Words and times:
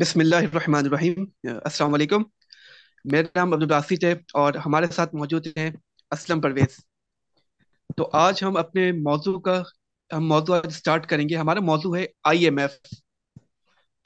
بسم 0.00 0.20
اللہ 0.20 0.36
الرحمن 0.36 0.84
الرحیم۔ 0.84 1.24
السلام 1.44 1.94
علیکم۔ 1.94 2.22
میرا 3.04 3.26
نام 3.36 3.52
عبدالباسط 3.52 4.04
ہے 4.04 4.12
اور 4.12 4.54
ہمارے 4.54 4.86
ساتھ 4.86 5.14
موجود 5.14 5.46
ہیں 5.46 5.70
اسلم 6.10 6.40
پرویز۔ 6.40 6.78
تو 7.96 8.10
آج 8.12 8.44
ہم 8.44 8.56
اپنے 8.56 8.92
موضوع 8.92 9.40
کا، 9.40 9.62
ہم 10.12 10.28
موضوع 10.28 10.56
آج 10.56 10.72
سٹارٹ 10.72 11.06
کریں 11.06 11.28
گے۔ 11.28 11.36
ہمارا 11.36 11.60
موضوع 11.60 11.96
ہے 11.96 12.06
آئی 12.24 12.44
ایم 12.44 12.58
ایف 12.58 12.70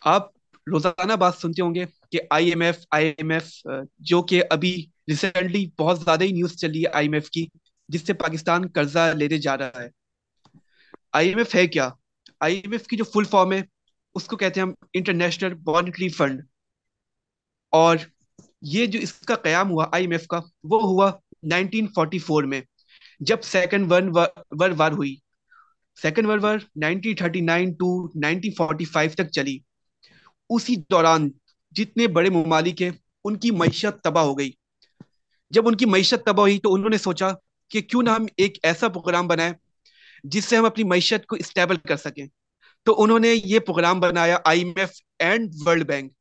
آپ 0.05 0.29
روزانہ 0.71 1.13
بات 1.13 1.35
سنتے 1.35 1.63
ہوں 1.63 1.75
گے 1.75 1.85
کہ 2.11 2.21
I 2.31 2.49
M 2.49 2.61
F 2.61 2.79
I 2.91 3.15
M 3.19 3.31
F 3.31 3.67
جو 3.99 4.23
کہ 4.23 4.43
ابھی 4.51 4.87
ریسنٹلی 5.09 5.71
بہت 5.79 6.01
زیادہ 6.01 6.25
ہی 6.25 6.33
نیوز 6.33 6.57
چلی 6.57 6.83
ہے 6.83 6.97
آئی 6.97 7.07
ایم 7.07 7.13
ایف 7.13 7.31
کی، 7.31 7.47
جس 7.89 8.07
سے 8.07 8.13
پاکستان 8.13 8.63
قرضہ 8.75 9.13
لینے 9.15 9.39
جا 9.39 9.59
رہا 9.59 9.81
ہے۔ 9.81 9.89
آئی 11.13 11.29
ایم 11.29 11.39
ایف 11.39 11.55
ہے 11.55 11.67
کیا؟ 11.67 11.91
آئی 12.41 12.59
ایم 12.59 12.73
ایف 12.73 12.87
کی 12.87 12.97
جو 12.97 13.05
فل 13.05 13.25
فارم 13.25 13.53
ہے 13.53 13.78
اس 14.19 14.27
کو 14.27 14.37
کہتے 14.37 14.61
ہیں 14.61 14.67
ہم 14.67 14.75
انٹرنیشنل 14.95 15.55
مانیٹری 15.55 16.09
فنڈ 16.09 16.41
اور 17.71 17.97
یہ 18.63 18.87
جو 18.87 18.99
اس 18.99 19.13
کا 19.13 19.35
قیام 19.35 19.71
ہوا 19.71 19.87
آئی 19.93 20.05
ایم 20.05 20.11
ایف 20.11 20.27
کا، 20.27 20.41
وہ 20.65 20.83
ہوا 20.83 21.13
1944 21.43 22.47
میں، 22.47 22.61
جب 23.21 23.43
سیکنڈ 23.43 23.93
ورلڈ 23.93 24.75
وار 24.77 24.93
ہوئی۔ 24.93 25.17
سیکنڈ 26.03 26.27
ورلڈ 26.27 26.45
وار 26.45 26.59
1939 26.75 27.73
ٹو 27.73 28.09
1945 28.19 29.15
تک 29.15 29.31
چلی۔ 29.31 29.59
اسی 30.51 30.77
دوران 30.91 31.29
جتنے 31.71 32.07
بڑے 32.07 32.31
ممالک 32.31 32.83
ہیں، 32.83 32.91
ان 33.25 33.37
کی 33.37 33.51
معیشت 33.51 34.05
تباہ 34.05 34.25
ہو 34.25 34.39
گئی۔ 34.39 34.51
جب 35.51 35.69
ان 35.69 35.77
کی 35.77 35.87
معیشت 35.87 36.27
تباہ 36.27 36.43
ہوئی 36.43 36.59
تو 36.59 36.75
انہوں 36.75 36.91
نے 36.91 36.99
سوچا 36.99 37.29
کہ 37.71 37.81
کیوں 37.81 38.03
نہ 38.03 38.11
ہم 38.11 38.27
ایک 38.37 38.59
ایسا 38.63 38.89
پروگرام 38.89 39.27
بنائیں 39.27 39.53
جس 40.25 40.45
سے 40.45 40.57
ہم 40.57 40.65
اپنی 40.65 40.85
معیشت 40.85 41.27
کو 41.27 41.37
اسٹیبل 41.37 41.77
کر 41.77 41.97
سکیں۔ 41.97 42.27
تو 42.89 43.03
انہوں 43.03 43.19
نے 43.19 43.29
یہ 43.45 43.59
پروگرام 43.59 44.01
بنایا 44.01 44.39
I 44.45 44.61
M 44.61 44.73
F 44.77 44.91
and 45.19 45.55
World 45.65 45.87
Bank. 45.87 46.13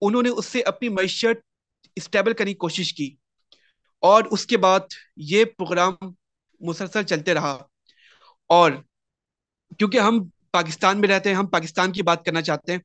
انہوں 0.00 0.22
نے 0.22 0.28
اس 0.28 0.46
سے 0.46 0.62
اپنی 0.62 0.88
معیشت 0.88 1.46
اسٹیبل 1.96 2.32
کرنے 2.32 2.50
کی 2.50 2.58
کوشش 2.58 2.94
کی 2.94 3.16
اور 4.00 4.24
اس 4.30 4.46
کے 4.46 4.56
بعد 4.56 4.80
یہ 5.16 5.44
پروگرام 5.44 5.92
مسلسل 6.60 7.02
چلتے 7.02 7.34
رہا۔ 7.34 7.58
اور 8.46 8.72
کیونکہ 9.78 9.98
ہم 9.98 10.28
پاکستان 10.50 11.00
میں 11.00 11.08
رہتے 11.08 11.28
ہیں، 11.28 11.36
ہم 11.36 11.46
پاکستان 11.46 11.92
کی 11.92 12.02
بات 12.02 12.24
کرنا 12.24 12.42
چاہتے 12.42 12.72
ہیں۔ 12.72 12.78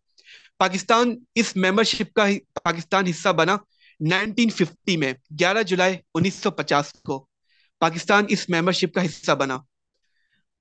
پاکستان 0.58 1.16
اس 1.36 1.56
ممبرشپ 1.56 2.14
کا 2.14 2.24
پاکستان 2.64 3.08
حصہ 3.08 3.30
بنا 3.30 3.58
1950 4.00 4.98
میں، 4.98 5.14
گیارہ 5.40 5.64
جولائی 5.64 5.98
انیس 6.16 6.36
سو 6.36 6.52
پچاس 6.52 6.92
کو۔ 6.92 7.28
پاکستان 7.80 8.26
اس 8.28 8.50
ممبرشپ 8.50 8.94
کا 8.94 9.06
حصہ 9.06 9.32
بنا۔ 9.32 9.56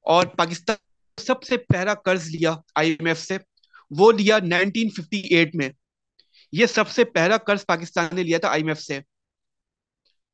اور 0.00 0.26
پاکستان 0.26 0.76
سب 1.16 1.42
سے 1.42 1.56
پہلا 1.56 1.94
قرض 1.94 2.26
لیا 2.26 2.56
آئی 2.74 2.90
ایم 2.90 3.06
ایف 3.06 3.20
سے، 3.20 3.38
وہ 3.90 4.12
لیا 4.12 4.38
1958 4.38 5.50
میں۔ 5.54 5.70
یہ 6.52 6.66
سب 6.66 6.88
سے 6.88 7.04
پہلا 7.04 7.36
قرض 7.36 7.66
پاکستان 7.66 8.08
نے 8.12 8.22
لیا 8.22 8.38
تھا 8.38 8.48
آئی 8.48 8.60
ایم 8.60 8.68
ایف 8.68 8.80
سے۔ 8.80 8.98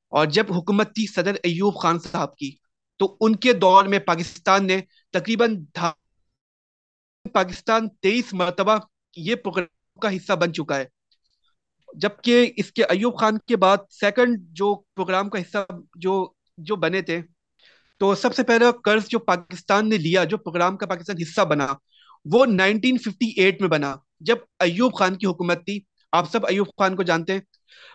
اور 0.08 0.26
جب 0.26 0.44
حکومت 0.52 0.94
تھی 0.94 1.06
صدر 1.06 1.34
ایوب 1.42 1.80
خان 1.80 1.98
صاحب 1.98 2.36
کی، 2.36 2.56
تو 2.96 3.16
ان 3.20 3.36
کے 3.36 3.52
دور 3.52 3.84
میں 3.84 3.98
پاکستان 3.98 4.66
نے 4.66 4.80
تقریباً 5.12 5.64
پاکستان 7.32 7.88
تیئیس 7.88 8.32
مرتبہ 8.32 8.76
یہ 9.16 9.34
پروگرام 9.34 10.00
کا 10.00 10.16
حصہ 10.16 10.32
بن 10.32 10.52
چکا 10.52 10.76
ہے۔ 10.78 10.84
جبکہ 11.94 12.52
اس 12.56 12.72
کے 12.72 12.84
ایوب 12.84 13.20
خان 13.20 13.38
کے 13.38 13.56
بعد 13.56 13.76
سیکنڈ 13.90 14.38
جو 14.40 14.74
پروگرام 14.74 15.30
کا 15.30 15.38
حصہ 15.38 15.58
جو 15.94 16.32
جو 16.58 16.76
بنے 16.76 17.02
تھے 17.02 17.22
تو 17.98 18.14
سب 18.14 18.34
سے 18.34 18.42
پہلا 18.42 18.70
قرض 18.84 19.02
جو 19.08 19.18
پاکستان 19.18 19.88
نے 19.88 19.96
لیا، 19.96 20.24
جو 20.24 20.36
پروگرام 20.36 20.76
کا 20.76 20.86
پاکستان 20.86 21.16
حصہ 21.22 21.40
بنا، 21.40 21.66
وہ 22.24 22.46
1958 22.46 23.60
میں 23.60 23.68
بنا۔ 23.68 23.96
جب 24.20 24.36
ایوب 24.58 24.94
خان 24.94 25.14
کی 25.14 25.26
حکومت 25.26 25.64
تھی، 25.64 25.80
آپ 26.12 26.32
سب 26.32 26.46
ایوب 26.46 26.66
خان 26.66 26.96
کو 26.96 27.02
جانتے 27.02 27.32
ہیں، 27.32 27.40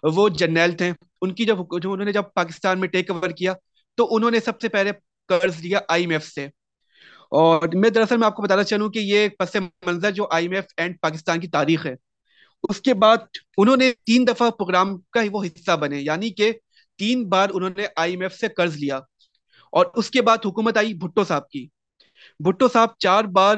وہ 0.03 0.29
جرنیل 0.29 0.71
تھے۔ 0.71 0.91
ان 1.21 1.33
کی 1.33 1.45
جب 1.45 1.57
جو 1.81 1.91
انہوں 1.91 2.05
نے 2.05 2.11
جب 2.11 2.23
پاکستان 2.35 2.79
میں 2.79 2.87
ٹیک 2.87 3.11
اوور 3.11 3.29
کیا، 3.29 3.53
تو 3.95 4.15
انہوں 4.15 4.31
نے 4.31 4.39
سب 4.39 4.61
سے 4.61 4.69
پہلے 4.69 4.91
قرض 5.27 5.59
لیا 5.59 5.79
آئی 5.87 6.03
ایم 6.03 6.09
ایف 6.09 6.27
سے۔ 6.27 6.45
اور 7.29 7.67
میں 7.73 7.89
دراصل 7.89 8.17
میں 8.17 8.25
آپ 8.25 8.35
کو 8.35 8.43
بتانا 8.43 8.63
چاہوں 8.63 8.89
کہ 8.89 8.99
یہ 8.99 9.27
پس 9.39 9.55
منظر 9.85 10.11
جو 10.11 10.27
I 10.31 10.45
M 10.45 10.55
F 10.55 10.65
and 10.77 10.95
Pakistan 11.01 11.39
کی 11.39 11.47
تاریخ 11.47 11.85
ہے، 11.85 11.95
اس 12.69 12.81
کے 12.81 12.93
بعد 12.93 13.17
انہوں 13.57 13.77
نے 13.77 13.91
تین 14.05 14.27
دفعہ 14.27 14.49
پروگرام 14.49 14.97
کا 14.97 15.23
ہی 15.23 15.29
وہ 15.31 15.43
حصہ 15.43 15.77
بنے۔ 15.77 16.01
یعنی 16.01 16.29
کہ 16.29 16.51
تین 16.97 17.29
بار 17.29 17.47
انہوں 17.53 17.69
نے 17.77 17.85
آئی 17.95 18.11
ایم 18.11 18.21
ایف 18.21 18.33
سے 18.33 18.47
قرض 18.47 18.77
لیا۔ 18.77 18.99
اور 19.71 19.85
اس 19.95 20.11
کے 20.11 20.21
بعد 20.21 20.37
حکومت 20.45 20.77
آئی 20.77 20.93
بھٹو 20.93 21.23
صاحب 21.23 21.49
کی۔ 21.49 21.67
بھٹو 22.39 22.67
صاحب 22.67 22.89
چار 22.99 23.23
بار 23.23 23.55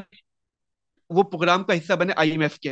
وہ 1.09 1.23
پروگرام 1.23 1.63
کا 1.63 1.73
حصہ 1.73 1.93
بنے 1.93 2.13
آئی 2.15 2.31
ایم 2.31 2.41
ایف 2.41 2.59
کے۔ 2.59 2.71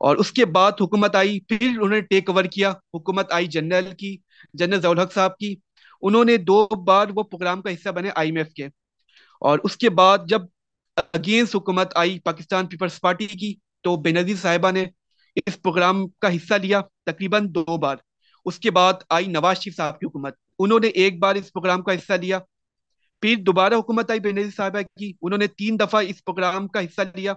اور 0.00 0.16
اس 0.16 0.32
کے 0.32 0.46
بعد 0.46 0.72
حکومت 0.80 1.16
آئی، 1.16 1.40
پھر 1.40 1.68
انہوں 1.68 1.88
نے 1.88 2.00
ٹیک 2.00 2.30
اوور 2.30 2.44
کیا۔ 2.44 2.70
حکومت 2.70 3.32
آئی 3.32 3.46
جنرل 3.46 3.94
کی، 3.94 4.16
جنرل 4.54 4.80
ضولحق 4.80 5.12
صاحب 5.12 5.36
کی۔ 5.36 5.56
انہوں 6.02 6.24
نے 6.24 6.36
دو 6.36 6.66
بار 6.66 7.06
وہ 7.14 7.22
پروگرام 7.22 7.62
کا 7.62 7.70
حصہ 7.70 7.88
بنے 7.88 8.10
آئی 8.14 8.28
ایم 8.28 8.36
ایف 8.36 8.52
کے۔ 8.52 8.66
اور 9.40 9.58
اس 9.64 9.76
کے 9.76 9.90
بعد 9.90 10.18
جب 10.28 10.42
اگینسٹ 10.96 11.54
حکومت 11.54 11.92
آئی، 11.94 12.18
پاکستان 12.18 12.66
پیپلز 12.66 13.00
پارٹی 13.00 13.26
کی، 13.26 13.54
تو 13.80 13.96
بے 13.96 14.10
نظیر 14.10 14.36
صاحبہ 14.36 14.70
نے 14.70 14.84
اس 15.46 15.62
پروگرام 15.62 16.08
کا 16.08 16.36
حصہ 16.36 16.54
لیا 16.54 16.80
تقریباً 17.06 17.46
دو 17.50 17.76
بار۔ 17.78 17.96
اس 18.44 18.58
کے 18.58 18.70
بعد 18.70 18.92
آئی 19.08 19.26
نواز 19.26 19.56
شریف 19.56 19.76
صاحب 19.76 20.00
کی 20.00 20.06
حکومت۔ 20.06 20.34
انہوں 20.62 20.80
نے 20.80 20.88
ایک 20.88 21.18
بار 21.18 21.34
اس 21.34 21.52
پروگرام 21.52 21.82
کا 21.82 21.92
حصہ 21.92 22.12
لیا۔ 22.12 22.38
پھر 23.20 23.36
دوبارہ 23.36 23.74
حکومت 23.74 24.10
آئی 24.10 24.20
بینظیر 24.20 24.50
صاحبہ 24.56 24.80
کی، 24.98 25.12
انہوں 25.22 25.38
نے 25.38 25.46
تین 25.46 25.80
دفعہ 25.80 26.02
اس 26.08 26.24
پروگرام 26.24 26.68
کا 26.68 26.80
حصہ 26.80 27.00
لیا۔ 27.16 27.34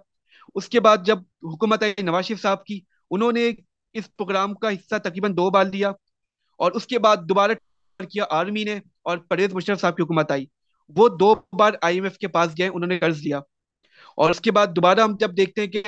اس 0.55 0.69
کے 0.69 0.79
بعد 0.79 0.97
جب 1.05 1.19
حکومت 1.43 1.83
آئی 1.83 1.93
نواز 2.01 2.25
شریف 2.25 2.41
صاحب 2.41 2.65
کی، 2.65 2.79
انہوں 3.11 3.31
نے 3.31 3.51
اس 3.93 4.15
پروگرام 4.15 4.53
کا 4.53 4.69
حصہ 4.69 4.95
تقریباً 4.97 5.37
دو 5.37 5.49
بار 5.49 5.65
لیا۔ 5.65 5.89
اور 6.57 6.71
اس 6.71 6.85
کے 6.85 6.99
بعد 6.99 7.17
دوبارہ 7.29 7.51
کیا 8.03 8.23
آرمی 8.29 8.63
نے 8.63 8.79
اور 9.01 9.17
پرویز 9.17 9.53
مشرف 9.53 9.81
صاحب 9.81 9.97
کی 9.97 10.03
حکومت 10.03 10.31
آئی۔ 10.31 10.45
وہ 10.89 11.09
دو 11.09 11.35
بار 11.57 11.71
آئی 11.81 11.95
ایم 11.95 12.03
ایف 12.03 12.17
کے 12.17 12.27
پاس 12.27 12.49
گئے، 12.57 12.67
انہوں 12.67 12.87
نے 12.87 12.99
قرض 12.99 13.17
لیا۔ 13.17 13.37
اور 14.15 14.29
اس 14.29 14.41
کے 14.41 14.51
بعد 14.51 14.67
دوبارہ 14.67 14.99
ہم 14.99 15.15
جب 15.19 15.37
دیکھتے 15.37 15.61
ہیں 15.61 15.67
کہ 15.67 15.83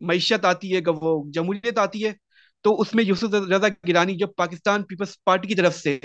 معیشت 0.00 0.44
آتی 0.44 0.74
ہے، 0.74 0.80
وہ 0.86 1.30
جمہوریت 1.30 1.78
آتی 1.78 2.04
ہے، 2.04 2.12
تو 2.60 2.80
اس 2.80 2.94
میں 2.94 3.04
یوسف 3.04 3.34
رضا 3.34 3.68
گرانی 3.88 4.16
جو 4.16 4.26
پاکستان 4.26 4.82
پیپلز 4.82 5.16
پارٹی 5.24 5.48
کی 5.48 5.54
طرف 5.54 5.76
سے 5.76 5.98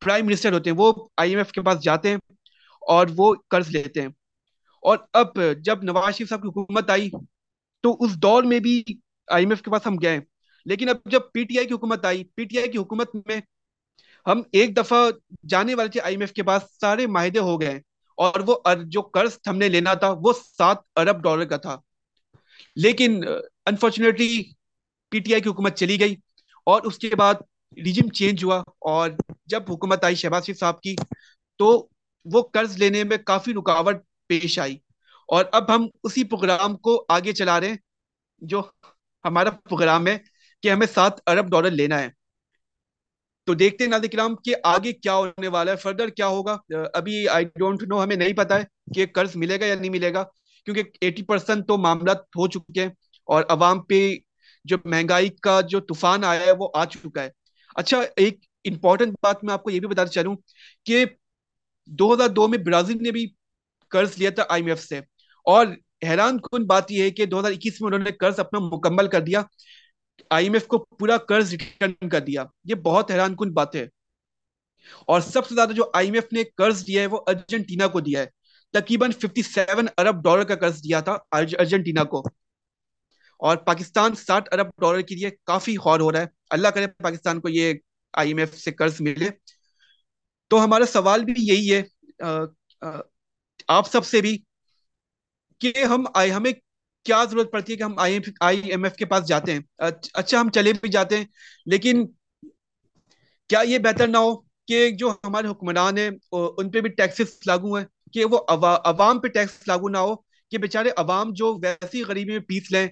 پرائم 0.00 0.26
منسٹر 0.26 0.52
ہوتے 0.52 0.70
ہیں، 0.70 0.76
وہ 0.76 0.92
آئی 1.16 1.30
ایم 1.30 1.38
ایف 1.38 1.50
کے 1.52 1.62
پاس 1.62 1.82
جاتے 1.82 2.08
ہیں 2.08 2.16
اور 2.82 3.06
وہ 3.16 3.34
قرض 3.48 3.70
لیتے 3.70 4.00
ہیں۔ 4.00 4.08
اور 4.82 4.98
اب 5.12 5.26
جب 5.58 5.82
نواز 5.82 6.16
شریف 6.16 6.28
صاحب 6.28 6.42
کی 6.42 6.48
حکومت 6.48 6.90
آئی 6.90 7.10
تو 7.84 7.96
اس 8.00 8.14
دور 8.14 8.42
میں 8.42 8.58
بھی 8.60 8.82
آئی 9.28 9.44
ایم 9.44 9.50
ایف 9.50 9.62
کے 9.62 9.70
پاس 9.70 9.86
ہم 9.86 9.96
گئے 10.02 10.18
لیکن 10.66 10.88
اب 10.88 10.96
جب 11.06 11.20
پی 11.32 11.44
ٹی 11.44 11.58
آئی 11.58 11.66
کی 11.66 11.74
حکومت 11.74 12.04
آئی 12.04 12.24
پی 12.24 12.44
ٹی 12.44 12.58
آئی 12.58 12.70
کی 12.70 12.78
حکومت 12.78 13.14
میں 13.14 13.40
ہم 14.26 14.42
ایک 14.52 14.76
دفعہ 14.76 14.98
جانے 15.48 15.74
والے 15.74 15.88
تھے 15.88 16.00
آئی 16.00 16.14
ایم 16.14 16.20
ایف 16.20 16.32
کے 16.32 16.42
پاس، 16.42 16.62
سارے 16.80 17.06
معاہدے 17.06 17.38
ہو 17.38 17.60
گئے 17.60 17.80
اور 18.18 18.40
وہ 18.46 18.56
جو 18.84 19.02
قرض 19.02 19.38
ہم 19.46 19.58
نے 19.58 19.68
لینا 19.68 19.94
تھا 19.94 20.14
وہ 20.22 20.32
سات 20.58 20.76
ارب 20.96 21.22
ڈالر 21.22 21.44
کا 21.44 21.56
تھا۔ 21.56 21.76
لیکن 22.76 23.20
انفارچونیٹلی 23.66 24.42
پی 25.08 25.18
ٹی 25.20 25.32
آئی 25.32 25.42
کی 25.42 25.48
حکومت 25.48 25.76
چلی 25.76 26.00
گئی 26.00 26.14
اور 26.66 26.82
اس 26.82 26.98
کے 26.98 27.16
بعد 27.16 27.34
ریجم 27.76 28.08
چینج 28.08 28.44
ہوا 28.44 28.62
اور 28.78 29.10
جب 29.46 29.62
حکومت 29.68 30.04
آئی 30.04 30.14
شہباز 30.14 30.46
شریف 30.46 30.58
صاحب 30.58 30.80
کی 30.80 30.96
تو 31.58 31.88
وہ 32.24 32.42
قرض 32.42 32.76
لینے 32.78 33.04
میں 33.04 33.16
کافی 33.16 33.54
رکاوٹ 33.54 33.96
پیش 34.26 34.58
آئی 34.58 34.76
اور 35.26 35.44
اب 35.52 35.74
ہم 35.74 35.86
اسی 36.02 36.24
پروگرام 36.24 36.76
کو 36.76 37.04
آگے 37.08 37.32
چلا 37.32 37.60
رہے 37.60 37.68
ہیں 37.68 37.76
جو 38.42 38.62
ہمارا 39.24 39.50
پروگرام 39.50 40.06
ہے 40.06 40.18
کہ 40.62 40.70
ہمیں 40.70 40.86
سات 40.94 41.12
ارب 41.26 41.50
ڈالر 41.50 41.70
لینا 41.70 41.98
ہے۔ 41.98 42.08
تو 43.44 43.54
دیکھتے 43.54 43.84
ہیں 43.84 43.90
ناظر 43.90 44.06
کرام 44.12 44.34
کہ 44.36 44.54
آگے 44.64 44.92
کیا 44.92 45.14
ہونے 45.14 45.48
والا 45.48 45.72
ہے 45.72 45.76
فردر 45.76 46.08
کیا 46.08 46.26
ہوگا؟ 46.26 46.56
ابھی 46.94 47.28
آئی 47.28 47.44
ڈونٹ 47.44 47.82
نو 47.82 48.02
ہمیں 48.02 48.16
نہیں 48.16 48.32
پتا 48.32 48.58
ہے 48.58 48.64
کہ 48.94 49.06
قرض 49.06 49.36
ملے 49.36 49.60
گا 49.60 49.66
یا 49.66 49.74
نہیں 49.74 49.90
ملے 49.90 50.14
گا، 50.14 50.22
کیونکہ 50.64 50.82
ایٹی 51.00 51.22
پرسینٹ 51.22 51.68
تو 51.68 51.76
معاملات 51.76 52.16
ہو 52.16 52.46
چکے 52.48 52.80
ہیں 52.82 52.90
اور 53.28 53.42
عوام 53.48 53.80
پہ 53.80 54.14
جو 54.64 54.76
مہنگائی 54.84 55.28
کا 55.28 55.60
جو 55.60 55.80
طوفان 55.80 56.24
آیا 56.24 56.40
ہے 56.40 56.52
وہ 56.58 56.68
آ 56.74 56.84
چکا 56.84 57.22
ہے۔ 57.22 57.39
اچھا 57.74 57.98
ایک 58.16 58.38
امپورٹنٹ 58.64 59.14
بات 59.22 59.44
میں 59.44 59.54
آپ 59.54 59.62
کو 59.62 59.70
یہ 59.70 59.80
بھی 59.80 59.88
بتانا 59.88 60.08
چاہ 60.08 60.22
رہا 60.22 60.30
ہوں 60.30 60.36
کہ 60.84 61.04
دو 61.86 62.14
ہزار 62.14 62.28
دو 62.28 62.48
میں 62.48 62.58
برازیل 62.58 63.02
نے 63.02 63.10
بھی 63.10 63.26
قرض 63.88 64.12
لیا 64.16 64.30
تھا 64.30 64.42
آئی 64.48 64.62
ایم 64.62 64.68
ایف 64.68 64.82
سے۔ 64.82 64.98
اور 65.44 65.66
حیران 66.02 66.38
کن 66.40 66.66
بات 66.66 66.90
یہ 66.92 67.02
ہے 67.02 67.10
کہ 67.10 67.26
دو 67.26 67.40
ہزار 67.40 67.50
اکیس 67.50 67.80
میں 67.80 67.86
انہوں 67.86 68.00
نے 68.00 68.10
قرض 68.10 68.40
اپنا 68.40 68.58
مکمل 68.58 69.08
کر 69.08 69.20
دیا، 69.20 69.42
آئی 70.30 70.46
ایم 70.46 70.52
ایف 70.52 70.66
کو 70.66 70.78
پورا 70.78 71.16
قرض 71.16 71.54
ریٹرن 71.54 72.08
کر 72.08 72.20
دیا۔ 72.20 72.44
یہ 72.64 72.74
بہت 72.74 73.10
حیران 73.10 73.36
کن 73.36 73.52
بات 73.52 73.76
ہے۔ 73.76 73.88
اور 75.06 75.20
سب 75.20 75.46
سے 75.46 75.54
زیادہ 75.54 75.72
جو 75.72 75.90
آئی 75.92 76.06
ایم 76.06 76.14
ایف 76.14 76.32
نے 76.32 76.42
قرض 76.56 76.86
دیا 76.86 77.02
ہے، 77.02 77.06
وہ 77.06 77.20
ارجنٹینا 77.26 77.86
کو 77.86 78.00
دیا 78.00 78.20
ہے۔ 78.20 78.26
تقریباً 78.72 79.10
ففٹی 79.12 79.42
سیون 79.42 79.86
ارب 79.98 80.24
ڈالر 80.24 80.44
کا 80.44 80.54
قرض 80.54 80.84
دیا 80.84 81.00
تھا 81.00 81.16
ارجنٹینا 81.32 82.04
کو۔ 82.04 82.22
اور 83.40 83.56
پاکستان 83.66 84.14
ساٹھ 84.14 84.48
ارب 84.52 84.68
ڈالر 84.80 85.00
کے 85.00 85.14
لیے 85.14 85.30
کافی 85.46 85.76
خور 85.76 86.00
ہو 86.00 86.10
رہا 86.12 86.20
ہے۔ 86.20 86.26
اللہ 86.50 86.68
کرے 86.68 86.86
پاکستان 87.02 87.40
کو 87.40 87.48
یہ 87.48 87.74
آئی 88.14 88.28
ایم 88.28 88.38
ایف 88.38 88.54
سے 88.54 88.72
قرض 88.72 89.00
ملے۔ 89.00 89.28
تو 90.50 90.64
ہمارا 90.64 90.86
سوال 90.86 91.24
بھی 91.24 91.34
یہی 91.38 91.72
ہے 91.72 91.82
آپ 93.68 93.90
سب 93.90 94.06
سے 94.06 94.20
بھی 94.20 94.36
کہ 95.60 95.72
ہم 95.84 96.04
ہمیں 96.36 96.52
کیا 97.06 97.22
ضرورت 97.24 97.50
پڑتی 97.52 97.72
ہے 97.72 97.78
کہ 97.78 97.82
ہم 97.82 97.98
آئی 97.98 98.60
ایم 98.70 98.84
ایف 98.84 98.94
کے 98.96 99.04
پاس 99.04 99.28
جاتے 99.28 99.52
ہیں؟ 99.52 99.60
اچھا 99.78 100.40
ہم 100.40 100.50
چلے 100.50 100.72
بھی 100.72 100.88
جاتے 100.88 101.16
ہیں، 101.16 101.24
لیکن 101.66 102.06
کیا 103.50 103.60
یہ 103.60 103.78
بہتر 103.78 104.08
نہ 104.08 104.18
ہو 104.18 104.34
کہ 104.68 104.90
جو 104.90 105.10
ہمارے 105.24 105.48
حکمران 105.48 105.98
ہیں 105.98 106.10
ان 106.32 106.70
پہ 106.70 106.80
بھی 106.80 106.90
ٹیکسز 106.90 107.38
لاگو 107.46 107.76
ہیں، 107.76 107.84
کہ 108.12 108.24
وہ 108.24 108.38
عوام 108.48 109.20
پہ 109.20 109.28
ٹیکس 109.28 109.68
لاگو 109.68 109.88
نہ 109.88 109.98
ہو، 109.98 110.14
کہ 110.52 110.58
بیچارے 110.58 110.90
عوام 110.96 111.32
جو 111.32 111.56
ویسی 111.62 112.02
غریبی 112.02 112.32
میں 112.32 112.40
پیس 112.48 112.70
لیں 112.72 112.86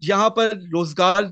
یہاں 0.00 0.30
پر 0.30 0.50
روزگار 0.50 1.22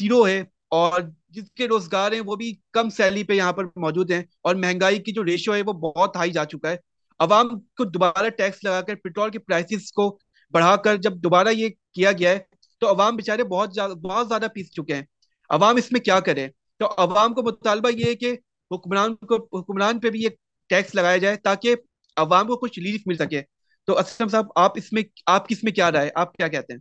زیرو 0.00 0.26
ہے 0.26 0.44
اور 0.68 1.00
جس 1.28 1.52
کے 1.52 1.68
روزگار 1.68 2.12
ہیں 2.12 2.20
وہ 2.20 2.36
بھی 2.36 2.54
کم 2.72 2.90
سیلری 2.90 3.24
پہ 3.24 3.32
یہاں 3.32 3.52
پر 3.52 3.64
موجود 3.64 4.10
ہیں 4.10 4.22
اور 4.42 4.54
مہنگائی 4.54 5.02
کی 5.02 5.12
جو 5.12 5.24
ریشو 5.24 5.54
ہے 5.54 5.62
وہ 5.62 5.72
بہت 5.72 6.16
ہائی 6.16 6.30
جا 6.30 6.44
چکا 6.44 6.70
ہے۔ 6.70 6.76
عوام 7.18 7.60
کو 7.60 7.84
دوبارہ 7.84 8.28
ٹیکس 8.28 8.64
لگا 8.64 8.80
کر 8.80 8.94
پیٹرول 8.94 9.30
کے 9.30 9.38
پرائسز 9.38 9.92
کو 9.92 10.18
بڑھا 10.52 10.76
کر 10.76 10.96
جب 10.96 11.16
دوبارہ 11.16 11.48
یہ 11.48 11.68
کیا 11.92 12.12
گیا 12.12 12.30
ہے 12.30 12.38
تو 12.80 12.88
عوام 12.88 13.16
بیچارے 13.16 13.44
بہت 13.44 13.78
بہت 13.78 14.28
زیادہ 14.28 14.46
پیس 14.54 14.70
چکے 14.72 14.94
ہیں۔ 14.94 15.02
عوام 15.50 15.76
اس 15.76 15.92
میں 15.92 16.00
کیا 16.00 16.20
کرے؟ 16.20 16.48
تو 16.78 16.86
عوام 16.96 17.34
کو 17.34 17.42
مطالبہ 17.42 17.90
یہ 17.90 18.04
ہے 18.04 18.14
کہ 18.14 18.36
حکمران 18.70 19.14
کو 19.14 19.60
حکمران 19.60 20.00
پہ 20.00 20.10
بھی 20.10 20.22
یہ 20.22 20.28
ٹیکس 20.68 20.94
لگایا 20.94 21.16
جائے 21.16 21.36
تاکہ 21.36 21.74
عوام 22.16 22.46
کو 22.46 22.56
کچھ 22.56 22.78
ریلیف 22.78 23.02
مل 23.06 23.16
سکے۔ 23.16 23.42
تو 23.86 23.98
اسلم 23.98 24.28
صاحب، 24.28 24.46
آپ 24.54 24.72
اس 24.74 24.92
میں 24.92 25.02
آپ 25.26 25.48
کس 25.48 25.64
میں 25.64 25.72
کیا 25.72 25.92
رائے؟ 25.92 26.10
آپ 26.14 26.32
کیا 26.32 26.48
کہتے 26.48 26.72
ہیں؟ 26.72 26.80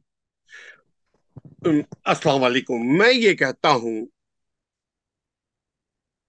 السلام 1.37 2.43
علیکم، 2.43 2.97
میں 2.97 3.13
یہ 3.13 3.33
کہتا 3.33 3.69
ہوں، 3.71 4.05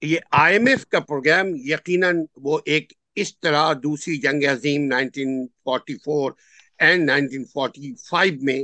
یہ 0.03 0.19
آئی 0.31 0.57
ایم 0.57 0.67
ایف 0.67 0.87
کا 0.87 1.01
پروگرام 1.01 1.47
یقیناً 1.55 2.25
وہ 2.37 2.59
ایک 2.65 2.93
اس 3.15 3.39
طرح 3.39 3.73
دوسری 3.73 4.17
جنگ 4.17 4.45
عظیم 4.45 4.93
1944 4.93 6.33
اینڈ 6.79 7.11
1945 7.11 8.43
میں 8.43 8.59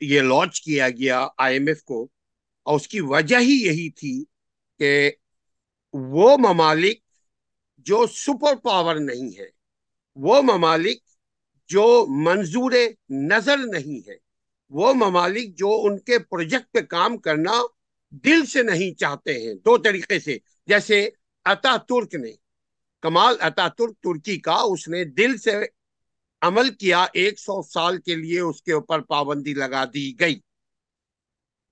یہ 0.00 0.20
لانچ 0.20 0.60
کیا 0.60 0.88
گیا 0.90 1.26
آئی 1.36 1.54
ایم 1.54 1.66
ایف 1.66 1.82
کو۔ 1.84 2.06
اور 2.66 2.76
اس 2.76 2.88
کی 2.88 3.00
وجہ 3.00 3.38
ہی 3.40 3.54
یہی 3.64 3.90
تھی 3.90 4.24
کہ 4.78 5.10
وہ 5.92 6.36
ممالک 6.38 7.00
جو 7.86 8.06
سپر 8.06 8.56
پاور 8.56 8.96
نہیں 8.96 9.38
ہے، 9.38 9.48
وہ 10.16 10.42
ممالک 10.42 11.02
جو 11.70 12.06
منظور 12.24 12.72
نظر 13.10 13.56
نہیں 13.56 14.08
ہے 14.08 14.27
وہ 14.70 14.94
ممالک 14.94 15.58
جو 15.58 15.80
ان 15.84 15.98
کے 15.98 16.18
پروجیکٹ 16.18 16.72
پہ 16.72 16.80
کام 16.80 17.16
کرنا 17.16 17.52
دل 18.10 18.46
سے 18.46 18.62
نہیں 18.62 18.98
چاہتے 18.98 19.38
ہیں، 19.38 19.54
دو 19.54 19.78
طریقے 19.78 20.20
سے۔ 20.20 20.38
جیسے 20.66 21.08
اتا 21.44 21.76
ترک 21.76 22.14
نے، 22.14 22.32
کمال 23.00 23.34
اتا 23.40 23.68
ترک 23.68 23.98
ترکی 24.02 24.36
کا، 24.38 24.54
اس 24.54 24.88
نے 24.88 25.04
دل 25.04 25.36
سے 25.36 25.52
عمل 26.42 26.68
کیا، 26.74 27.06
ایک 27.12 27.38
سو 27.38 27.62
سال 27.62 28.00
کے 28.00 28.14
لیے 28.14 28.40
اس 28.40 28.62
کے 28.62 28.72
اوپر 28.72 29.00
پابندی 29.00 29.54
لگا 29.54 29.84
دی 29.94 30.20
گئی 30.20 30.40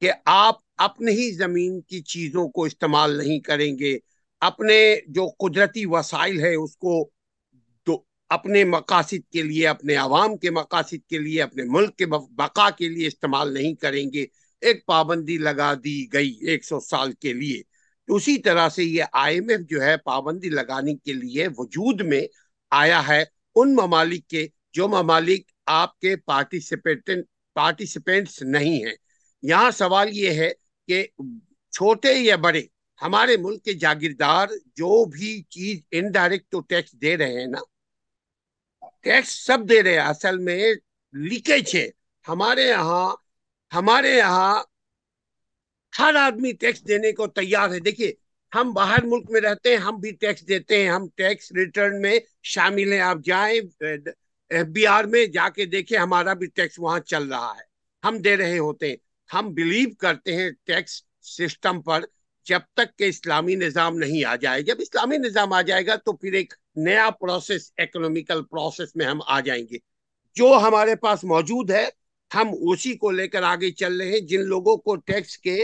کہ 0.00 0.12
آپ 0.24 0.54
اپنے 0.76 1.12
ہی 1.12 1.30
زمین 1.30 1.80
کی 1.80 2.00
چیزوں 2.02 2.48
کو 2.48 2.64
استعمال 2.64 3.18
نہیں 3.18 3.40
کریں 3.40 3.78
گے۔ 3.78 3.98
اپنے 4.40 5.00
جو 5.08 5.28
قدرتی 5.38 5.86
وسائل 5.86 6.40
ہے 6.40 6.54
اس 6.54 6.76
کو 6.76 7.10
اپنے 8.28 8.64
مقاصد 8.64 9.32
کے 9.32 9.42
لیے، 9.42 9.68
اپنے 9.68 9.94
عوام 9.94 10.36
کے 10.36 10.50
مقاصد 10.50 11.08
کے 11.08 11.18
لیے، 11.18 11.42
اپنے 11.42 11.64
ملک 11.64 11.96
کے 11.96 12.06
بقا 12.30 12.70
کے 12.70 12.88
لیے 12.88 13.06
استعمال 13.06 13.54
نہیں 13.54 13.74
کریں 13.74 14.12
گے۔ 14.12 14.26
ایک 14.60 14.86
پابندی 14.86 15.38
لگا 15.38 15.74
دی 15.84 16.12
گئی 16.12 16.38
ایک 16.40 16.64
سو 16.64 16.80
سال 16.80 17.12
کے 17.12 17.32
لیے۔ 17.32 17.62
اسی 18.08 18.38
طرح 18.38 18.68
سے 18.68 18.84
یہ 18.84 19.04
آئی 19.12 19.34
ایم 19.34 19.48
ایف 19.48 19.60
جو 19.60 19.82
ہے، 19.82 19.96
پابندی 19.96 20.48
لگانے 20.48 20.94
کے 20.94 21.12
لیے 21.12 21.48
وجود 21.56 22.00
میں 22.00 22.22
آیا 22.70 23.08
ہے۔ 23.08 23.24
ان 23.54 23.74
ممالک 23.74 24.28
کے، 24.28 24.48
جو 24.72 24.88
ممالک 24.88 25.42
آپ 25.66 25.98
کے 25.98 26.16
پارٹیسپینٹس 26.16 28.42
نہیں 28.42 28.86
ہیں۔ 28.86 28.94
یہاں 29.42 29.70
سوال 29.70 30.08
یہ 30.12 30.30
ہے 30.30 30.50
کہ 30.88 31.06
چھوٹے 31.70 32.12
یا 32.12 32.36
بڑے، 32.36 32.62
ہمارے 33.02 33.36
ملک 33.36 33.64
کے 33.64 33.72
جاگیردار 33.72 34.46
جو 34.66 35.04
بھی 35.04 35.42
چیز 35.42 35.80
انڈائریکٹ 35.90 36.48
تو 36.48 36.60
ٹیکس 36.60 36.92
دے 36.92 37.16
رہے 37.16 37.40
ہیں 37.40 37.46
نا 37.46 37.58
ٹیکس 39.06 39.46
سب 39.46 39.58
دے 39.68 39.82
رہے 39.82 39.92
ہیں۔ 39.92 40.06
اصل 40.06 40.38
میں 40.38 40.62
لیکیج 41.12 41.76
ہے۔ 41.76 41.88
ہمارے 42.28 42.64
یہاں 42.68 43.08
ہمارے 43.74 44.10
یہاں 44.16 44.54
ہر 45.98 46.14
آدمی 46.14 46.52
ٹیکس 46.52 46.88
دینے 46.88 47.12
کو 47.12 47.26
تیار 47.26 47.70
ہے۔ 47.70 47.80
دیکھیے، 47.80 48.12
ہم 48.54 48.72
باہر 48.72 49.04
ملک 49.04 49.30
میں 49.30 49.40
رہتے 49.40 49.70
ہیں، 49.70 49.76
ہم 49.76 49.96
بھی 49.96 50.10
ٹیکس 50.10 50.48
دیتے 50.48 50.82
ہیں۔ 50.82 50.88
ہم 50.90 51.08
ٹیکس 51.14 51.52
ریٹرن 51.52 52.00
میں 52.00 52.18
شامل 52.42 52.92
ہیں۔ 52.92 53.00
آپ 53.00 53.18
جائیں 53.24 53.60
ایف 54.50 54.66
بی 54.66 54.86
آر 54.86 55.04
میں 55.04 55.26
جا 55.26 55.48
کے 55.48 55.64
دیکھیں، 55.64 55.98
ہمارا 55.98 56.32
بھی 56.32 56.46
ٹیکس 56.46 56.78
وہاں 56.78 57.00
چل 57.00 57.28
رہا 57.28 57.52
ہے۔ 57.56 57.64
ہم 58.06 58.18
دے 58.18 58.36
رہے 58.36 58.58
ہوتے 58.58 58.88
ہیں۔ 58.88 58.96
ہم 59.34 59.54
بلیو 59.54 59.88
کرتے 59.98 60.36
ہیں 60.36 60.50
ٹیکس 60.64 61.02
سسٹم 61.22 61.82
پر۔ 61.82 62.00
جب 62.46 62.60
تک 62.74 62.98
کہ 62.98 63.04
اسلامی 63.04 63.54
نظام 63.54 63.98
نہیں 63.98 64.24
آ 64.24 64.36
جائے، 64.36 64.62
جب 64.62 64.76
اسلامی 64.78 65.18
نظام 65.18 65.52
آ 65.52 65.62
جائے 65.62 65.86
گا 65.86 65.96
تو 65.96 66.12
پھر 66.12 66.32
ایک 66.32 66.54
نیا 66.76 67.10
پروسیس 67.10 67.72
اکنومیکل 67.76 68.44
پروسیس 68.44 68.96
میں 68.96 69.06
ہم 69.06 69.20
آ 69.26 69.40
جائیں 69.40 69.66
گے۔ 69.70 69.76
جو 70.34 70.58
ہمارے 70.62 70.96
پاس 70.96 71.24
موجود 71.24 71.70
ہے، 71.70 71.88
ہم 72.34 72.48
اسی 72.60 72.94
کو 72.94 73.10
لے 73.10 73.28
کر 73.28 73.42
آگے 73.42 73.70
چل 73.70 74.00
رہے 74.00 74.10
ہیں۔ 74.10 74.20
جن 74.20 74.40
لوگوں 74.40 74.76
کو 74.76 74.96
ٹیکس 74.96 75.38
کے 75.38 75.60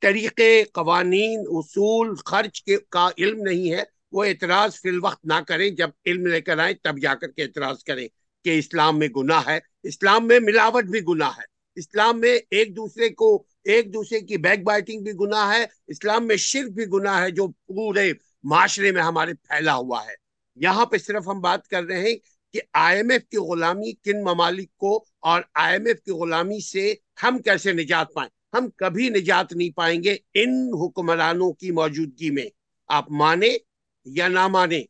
طریقے، 0.00 0.64
قوانین، 0.72 1.44
اصول، 1.48 2.14
خرچ 2.26 2.62
کے، 2.62 2.76
کا 2.88 3.08
علم 3.18 3.42
نہیں 3.42 3.72
ہے، 3.72 3.82
وہ 4.12 4.24
اعتراض 4.24 4.74
فی 4.74 4.88
الوقت 4.88 5.24
نہ 5.24 5.40
کریں۔ 5.48 5.70
جب 5.70 5.90
علم 6.06 6.26
لے 6.26 6.40
کر 6.40 6.58
آئیں، 6.58 6.74
تب 6.82 6.98
جا 7.02 7.14
کر 7.14 7.30
کے 7.30 7.42
اعتراض 7.42 7.84
کریں 7.84 8.08
کہ 8.44 8.58
اسلام 8.58 8.98
میں 8.98 9.08
گناہ 9.08 9.42
ہے۔ 9.46 9.58
اسلام 9.82 10.26
میں 10.26 10.40
ملاوٹ 10.40 10.84
بھی 10.84 11.00
گناہ 11.08 11.30
ہے۔ 11.38 11.44
اسلام 11.76 12.20
میں 12.20 12.38
ایک 12.50 12.76
دوسرے 12.76 13.08
کو 13.08 13.44
ایک 13.64 13.94
دوسرے 13.94 14.20
کی 14.20 14.36
بیک 14.36 14.62
بائٹنگ 14.62 15.02
بھی 15.02 15.12
گناہ 15.12 15.58
ہے، 15.58 15.64
اسلام 15.86 16.26
میں 16.26 16.36
شرک 16.36 16.70
بھی 16.70 16.84
گناہ 16.86 17.22
ہے 17.22 17.30
جو 17.30 17.46
پورے 17.46 18.12
معاشرے 18.42 18.92
میں 18.92 19.02
ہمارے 19.02 19.34
پھیلا 19.34 19.74
ہوا 19.74 20.04
ہے۔ 20.06 20.14
یہاں 20.56 20.86
پہ 20.86 20.96
صرف 20.96 21.28
ہم 21.28 21.40
بات 21.40 21.68
کر 21.68 21.84
رہے 21.84 22.02
ہیں 22.02 22.16
کہ 22.52 22.60
آئی 22.72 22.96
ایم 22.96 23.10
ایف 23.10 23.22
کی 23.22 23.36
غلامی 23.36 23.92
کن 23.92 24.24
ممالک 24.24 24.76
کو 24.76 25.04
اور 25.20 25.42
آئی 25.54 25.72
ایم 25.72 25.86
ایف 25.86 26.02
کی 26.02 26.10
غلامی 26.10 26.60
سے 26.60 26.94
ہم 27.22 27.38
کیسے 27.38 27.72
نجات 27.72 28.14
پائیں۔ 28.14 28.56
ہم 28.56 28.70
کبھی 28.70 29.08
نجات 29.08 29.52
نہیں 29.52 29.70
پائیں 29.70 30.02
گے 30.02 30.16
ان 30.34 30.70
حکمرانوں 30.82 31.52
کی 31.52 31.70
موجودگی 31.70 32.30
میں۔ 32.30 32.46
آپ 32.88 33.10
مانے 33.10 33.56
یا 34.04 34.28
نہ 34.28 34.46
مانے 34.46 34.82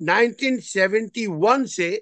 نائنٹین 0.00 0.60
سیونٹی 0.60 1.26
ون 1.28 1.66
سے 1.66 1.98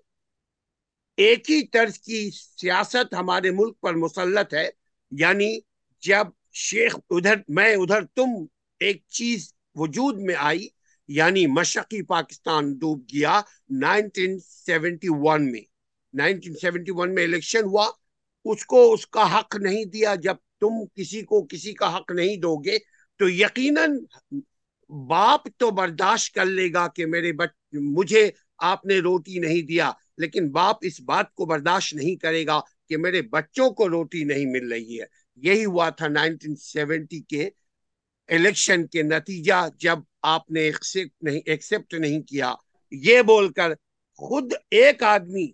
ایک 1.16 1.50
ہی 1.50 1.66
طرز 1.66 1.98
کی 1.98 2.30
سیاست 2.32 3.14
ہمارے 3.14 3.50
ملک 3.50 3.80
پر 3.80 3.94
مسلط 3.94 4.54
ہے 4.54 4.68
یعنی 5.10 5.58
جب 6.02 6.26
شیخ 6.52 6.96
ادھر، 7.10 7.34
میں 7.48 7.74
ادھر، 7.76 8.04
تم 8.04 8.44
ایک 8.80 9.02
چیز 9.08 9.52
وجود 9.74 10.20
میں 10.20 10.34
آئی 10.38 10.68
یعنی 11.08 11.46
مشقی 11.46 12.02
پاکستان 12.02 12.72
ڈوب 12.72 13.02
گیا 13.14 13.40
نائنٹین 13.70 14.38
سیونٹی 14.38 15.08
ون 15.10 15.50
میں۔ 15.52 15.60
نائنٹین 16.14 16.54
سیونٹی 16.54 16.92
ون 16.94 17.14
میں 17.14 17.24
الیکشن 17.24 17.64
ہوا، 17.64 17.90
اس 18.44 18.64
کو 18.66 18.92
اس 18.92 19.06
کا 19.06 19.38
حق 19.38 19.56
نہیں 19.56 19.84
دیا۔ 19.84 20.14
جب 20.14 20.36
تم 20.60 20.84
کسی 20.94 21.22
کو 21.22 21.46
کسی 21.46 21.72
کا 21.72 21.96
حق 21.96 22.12
نہیں 22.12 22.36
دو 22.36 22.56
گے، 22.56 22.78
تو 23.16 23.28
یقیناً 23.28 23.98
باپ 24.88 25.48
تو 25.56 25.70
برداشت 25.70 26.34
کر 26.34 26.44
لے 26.44 26.72
گا 26.72 26.88
کہ 26.88 27.06
میرے 27.06 27.32
بچ، 27.32 27.50
مجھے 27.72 28.30
آپ 28.58 28.86
نے 28.86 28.98
روٹی 28.98 29.38
نہیں 29.38 29.62
دیا۔ 29.62 29.90
لیکن 30.18 30.50
باپ 30.50 30.76
اس 30.80 31.00
بات 31.00 31.34
کو 31.34 31.44
برداشت 31.44 31.94
نہیں 31.94 32.16
کرے 32.16 32.46
گا 32.46 32.60
کہ 32.88 32.96
میرے 32.96 33.22
بچوں 33.22 33.70
کو 33.70 33.88
روٹی 33.88 34.24
نہیں 34.24 34.46
مل 34.46 34.72
رہی 34.72 35.00
ہے۔ 35.00 35.06
یہی 35.36 35.64
ہوا 35.64 35.90
تھا 35.90 36.08
نائنٹین 36.08 36.56
سیونٹی 36.56 37.20
کے 37.20 37.50
الیکشن 38.28 38.86
کے 38.86 39.02
نتیجہ 39.02 39.68
جب 39.76 39.98
آپ 40.22 40.50
نے 40.50 40.70
ایکسپٹ 41.46 41.94
نہیں 41.94 42.22
کیا۔ 42.22 42.54
یہ 42.90 43.22
بول 43.22 43.52
کر 43.52 43.72
خود 44.16 44.52
ایک 44.70 45.02
آدمی، 45.02 45.52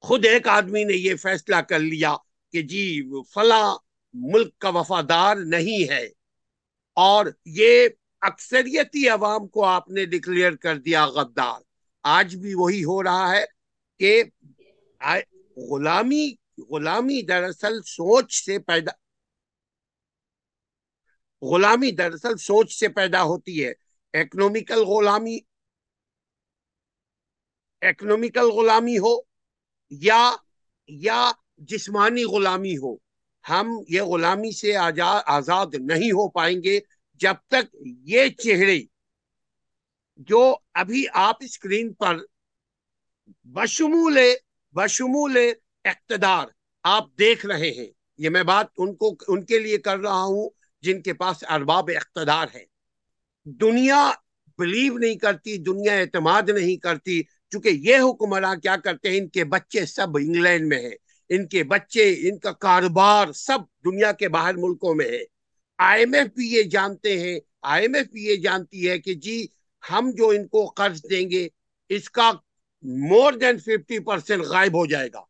خود 0.00 0.26
ایک 0.26 0.48
آدمی 0.48 0.84
نے 0.84 0.94
یہ 0.94 1.14
فیصلہ 1.14 1.56
کر 1.56 1.78
لیا 1.78 2.16
کہ 2.52 2.62
جی 2.62 3.02
فلاں 3.34 3.76
ملک 4.14 4.58
کا 4.58 4.68
وفادار 4.68 5.36
نہیں 5.36 5.90
ہے۔ 5.90 6.08
اور 6.94 7.26
یہ 7.44 7.88
اکثریتی 8.20 9.08
عوام 9.08 9.48
کو 9.48 9.64
آپ 9.64 9.90
نے 9.90 10.04
ڈکلیئر 10.04 10.56
کر 10.56 10.78
دیا 10.78 11.06
غدار۔ 11.06 11.60
آج 12.02 12.36
بھی 12.36 12.54
وہی 12.54 12.84
ہو 12.84 13.02
رہا 13.02 13.36
ہے 13.36 13.44
کہ 13.98 14.22
غلامی 15.56 16.34
غلامی 16.70 17.22
دراصل 17.22 17.82
سوچ 17.82 18.44
سے 18.44 18.58
پیدا 18.58 18.92
غلامی 21.42 21.90
دراصل 21.90 22.36
سوچ 22.36 22.78
سے 22.78 22.88
پیدا 22.88 23.22
ہوتی 23.22 23.64
ہے۔ 23.64 23.72
اکنومیکل 24.14 24.84
غلامی 24.84 25.38
اکنومیکل 27.80 28.50
غلامی 28.50 28.98
ہو 28.98 29.16
یا 29.90 30.36
یا 30.86 31.32
جسمانی 31.56 32.24
غلامی 32.24 32.76
ہو۔ 32.76 32.96
ہم 33.48 33.70
یہ 33.88 34.02
غلامی 34.02 34.52
سے 34.52 34.76
آزاد 34.76 35.66
نہیں 35.80 36.12
ہو 36.12 36.28
پائیں 36.28 36.62
گے 36.62 36.80
جب 37.14 37.34
تک 37.46 37.76
یہ 37.84 38.28
چہرے 38.28 38.80
جو 40.28 40.56
ابھی 40.74 41.04
آپ 41.12 41.36
اسکرین 41.40 41.92
پر 41.92 42.18
بشمول 43.44 44.18
بشمول 44.72 45.36
اقتدار 45.84 46.46
آپ 46.82 47.06
دیکھ 47.18 47.46
رہے 47.46 47.70
ہیں، 47.70 47.86
یہ 48.18 48.28
میں 48.28 48.42
بات 48.42 48.66
ان 48.78 48.94
کو، 48.94 49.14
ان 49.28 49.44
کے 49.44 49.58
لیے 49.58 49.78
کر 49.78 49.98
رہا 49.98 50.22
ہوں 50.22 50.50
جن 50.82 51.02
کے 51.02 51.12
پاس 51.12 51.44
ارباب 51.48 51.90
اقتدار 51.96 52.46
ہے 52.54 52.64
دنیا 53.44 54.10
بلیو 54.58 54.98
نہیں 54.98 55.14
کرتی، 55.14 55.56
دنیا 55.56 55.92
اعتماد 55.92 56.42
نہیں 56.48 56.76
کرتی، 56.76 57.22
چونکہ 57.50 57.68
یہ 57.68 57.96
حکمراں 57.96 58.56
کیا 58.56 58.76
کرتے 58.76 59.10
ہیں؟ 59.10 59.18
ان 59.18 59.28
کے 59.28 59.44
بچے 59.44 59.86
سب 59.86 60.16
انگلینڈ 60.16 60.68
میں 60.68 60.82
ہیں۔ 60.82 60.96
ان 61.28 61.48
کے 61.48 61.64
بچے، 61.64 62.14
ان 62.28 62.38
کا 62.38 62.52
کاروبار 62.52 63.32
سب 63.32 63.58
دنیا 63.84 64.12
کے 64.12 64.28
باہر 64.28 64.54
ملکوں 64.54 64.94
میں 64.94 65.08
ہے۔ 65.08 65.22
آئی 65.78 66.00
ایم 66.00 66.14
ایف 66.14 66.26
بھی 66.26 66.52
یہ 66.52 66.62
جانتے 66.62 67.18
ہیں، 67.20 67.40
آئی 67.62 67.82
ایم 67.82 67.94
ایف 67.94 68.06
بھی 68.06 68.24
یہ 68.24 68.36
جانتی 68.36 68.88
ہے 68.88 68.98
کہ 68.98 69.14
جی 69.14 69.46
ہم 69.90 70.10
جو 70.14 70.28
ان 70.28 70.48
کو 70.48 70.66
قرض 70.66 71.02
دیں 71.10 71.30
گے، 71.30 71.48
اس 71.88 72.10
کا 72.10 72.32
مور 72.82 73.32
دین 73.32 73.58
ففٹی 73.58 73.98
پرسینٹ 73.98 74.42
غائب 74.42 74.74
ہو 74.74 74.86
جائے 74.86 75.08
گا۔ 75.12 75.22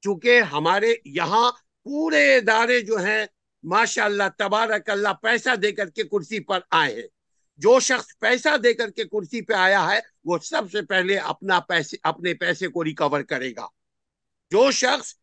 چونکہ 0.00 0.40
ہمارے 0.40 0.94
یہاں 1.04 1.52
پورے 1.84 2.36
ادارے 2.36 2.80
جو 2.80 2.96
ہیں 2.96 3.26
ماشاء 3.62 4.04
اللہ 4.04 4.22
تبارک 4.38 4.90
اللہ، 4.90 5.08
پیسہ 5.22 5.56
دے 5.56 5.72
کر 5.72 5.90
کے 5.90 6.02
کرسی 6.02 6.40
پر 6.40 6.58
آئے 6.70 6.94
ہیں۔ 6.94 7.08
جو 7.56 7.80
شخص 7.80 8.18
پیسہ 8.18 8.56
دے 8.56 8.74
کر 8.74 8.90
کے 8.90 9.04
کرسی 9.04 9.42
پہ 9.42 9.52
آیا 9.52 9.90
ہے، 9.90 10.00
وہ 10.24 10.38
سب 10.38 10.62
سے 10.72 10.82
پہلے 10.82 11.18
اپنا 11.18 11.60
پیسے، 11.60 11.96
اپنے 12.02 12.34
پیسے 12.34 12.68
کو 12.68 12.84
ریکور 12.84 13.20
کرے 13.20 13.50
گا۔ 13.50 13.66
جو 14.50 14.70
شخص 14.70 15.14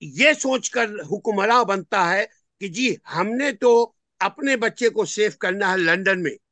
یہ 0.00 0.32
سوچ 0.32 0.70
کر 0.70 0.90
حکمراں 1.12 1.64
بنتا 1.64 2.12
ہے 2.12 2.26
کہ 2.60 2.68
جی 2.68 2.96
ہم 3.16 3.28
نے 3.28 3.52
تو 3.52 3.92
اپنے 4.18 4.56
بچے 4.56 4.88
کو 4.88 5.04
سیف 5.04 5.38
کرنا 5.38 5.72
ہے 5.72 5.76
لنڈن 5.76 6.22
میں۔ 6.22 6.43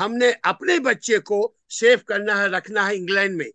ہم 0.00 0.14
نے 0.14 0.30
اپنے 0.42 0.78
بچے 0.78 1.18
کو 1.18 1.52
سیف 1.68 2.04
کرنا 2.04 2.42
ہے، 2.42 2.46
رکھنا 2.46 2.88
ہے 2.88 2.94
انگلینڈ 2.94 3.36
میں۔ 3.36 3.50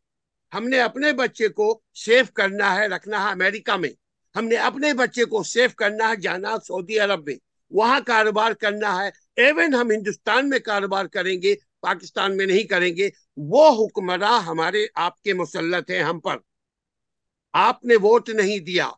ہم 0.54 0.68
نے 0.68 0.80
اپنے 0.80 1.14
بچے 1.14 1.48
کو 1.48 1.82
سیف 1.94 2.32
کرنا 2.32 2.76
ہے، 2.76 2.88
رکھنا 2.88 3.24
ہے 3.24 3.32
امریکہ 3.32 3.78
میں۔ 3.78 3.90
ہم 4.36 4.46
نے 4.46 4.56
اپنے 4.56 4.94
بچے 4.94 5.26
کو 5.26 5.44
سیف 5.44 5.76
کرنا 5.76 6.10
ہے 6.10 6.16
جانا 6.16 6.56
سعودی 6.68 7.00
عرب 7.00 7.28
میں۔ 7.28 7.36
وہاں 7.70 8.00
کاروبار 8.08 8.52
کرنا 8.52 9.04
ہے۔ 9.04 9.10
ایون 9.36 9.74
ہم 9.74 9.92
ہندوستان 9.92 10.50
میں 10.50 10.60
کاروبار 10.60 11.06
کریں 11.06 11.42
گے، 11.42 11.56
پاکستان 11.82 12.38
میں 12.38 12.46
نہیں 12.46 12.64
کریں 12.64 12.98
گے، 12.98 13.10
وہ 13.38 13.86
حکمراں 13.86 14.40
ہمارے 14.40 14.86
آپ 14.96 15.22
کے 15.22 15.34
مسلط 15.34 15.92
ہیں 15.92 16.04
ہم 16.04 16.20
پر۔ 16.20 16.38
آپ 17.54 17.86
نے 17.86 17.96
ووٹ 17.96 18.30
نہیں 18.30 18.60
دیا۔ 18.60 18.90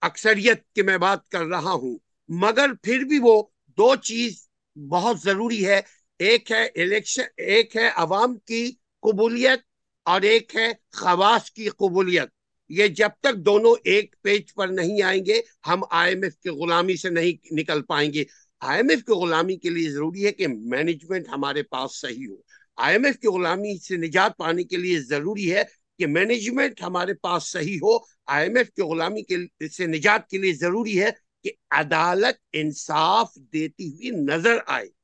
اکثریت 0.00 0.62
کی 0.74 0.82
میں 0.82 0.98
بات 0.98 1.28
کر 1.28 1.44
رہا 1.44 1.72
ہوں۔ 1.72 1.98
مگر 2.28 2.66
پھر 2.82 2.98
بھی 2.98 3.18
وہ 3.22 3.42
دو 3.66 3.96
چیز 3.96 4.48
بہت 4.88 5.20
ضروری 5.20 5.66
ہے۔ 5.66 5.80
ایک 6.18 6.52
ہے 6.52 6.82
الیکشن، 6.82 7.22
ایک 7.36 7.76
ہے 7.76 7.88
عوام 7.94 8.38
کی 8.38 8.72
قبولیت 9.02 9.60
اور 10.04 10.20
ایک 10.20 10.56
ہے 10.56 10.72
خواص 10.92 11.50
کی 11.50 11.68
قبولیت۔ 11.68 12.28
یہ 12.68 12.86
جب 12.86 13.08
تک 13.20 13.36
دونوں 13.36 13.74
ایک 13.84 14.14
پیج 14.22 14.54
پر 14.54 14.68
نہیں 14.68 15.02
آئیں 15.02 15.26
گے، 15.26 15.40
ہم 15.66 15.82
آئی 15.90 16.14
ایم 16.14 16.22
ایف 16.22 16.36
کی 16.36 16.48
غلامی 16.48 16.96
سے 16.96 17.10
نہیں 17.10 17.46
نکل 17.50 17.82
پائیں 17.82 18.12
گے۔ 18.12 18.24
آئی 18.60 18.76
ایم 18.76 18.86
ایف 18.90 19.04
کی 19.04 19.12
غلامی 19.12 19.56
کے 19.56 19.70
لیے 19.70 19.90
ضروری 19.90 20.26
ہے 20.26 20.32
کہ 20.32 20.48
مینجمنٹ 20.48 21.28
ہمارے 21.28 21.62
پاس 21.62 22.00
صحیح 22.00 22.26
ہو۔ 22.26 22.36
آئی 22.76 22.94
ایم 22.94 23.04
ایف 23.04 23.18
کی 23.18 23.28
غلامی 23.28 23.78
سے 23.78 23.96
نجات 23.96 24.36
پانے 24.36 24.64
کے 24.64 24.76
لیے 24.76 25.00
ضروری 25.00 25.54
ہے 25.54 25.62
کہ 25.98 26.06
مینجمنٹ 26.06 26.82
ہمارے 26.82 27.14
پاس 27.14 27.44
صحیح 27.44 27.76
ہو۔ 27.76 27.98
آئی 28.26 28.48
ایم 28.48 28.56
ایف 28.56 28.70
کی 28.70 28.82
غلامی 28.82 29.22
کے 29.22 29.68
سے 29.68 29.86
نجات 29.86 30.28
کے 30.28 30.38
لیے 30.38 30.52
ضروری 30.52 31.02
ہے 31.02 31.10
کہ 31.44 31.50
عدالت 31.70 32.36
انصاف 32.52 33.34
دیتی 33.52 33.88
ہوئی 33.92 34.10
نظر 34.10 34.58
آئے۔ 34.66 35.01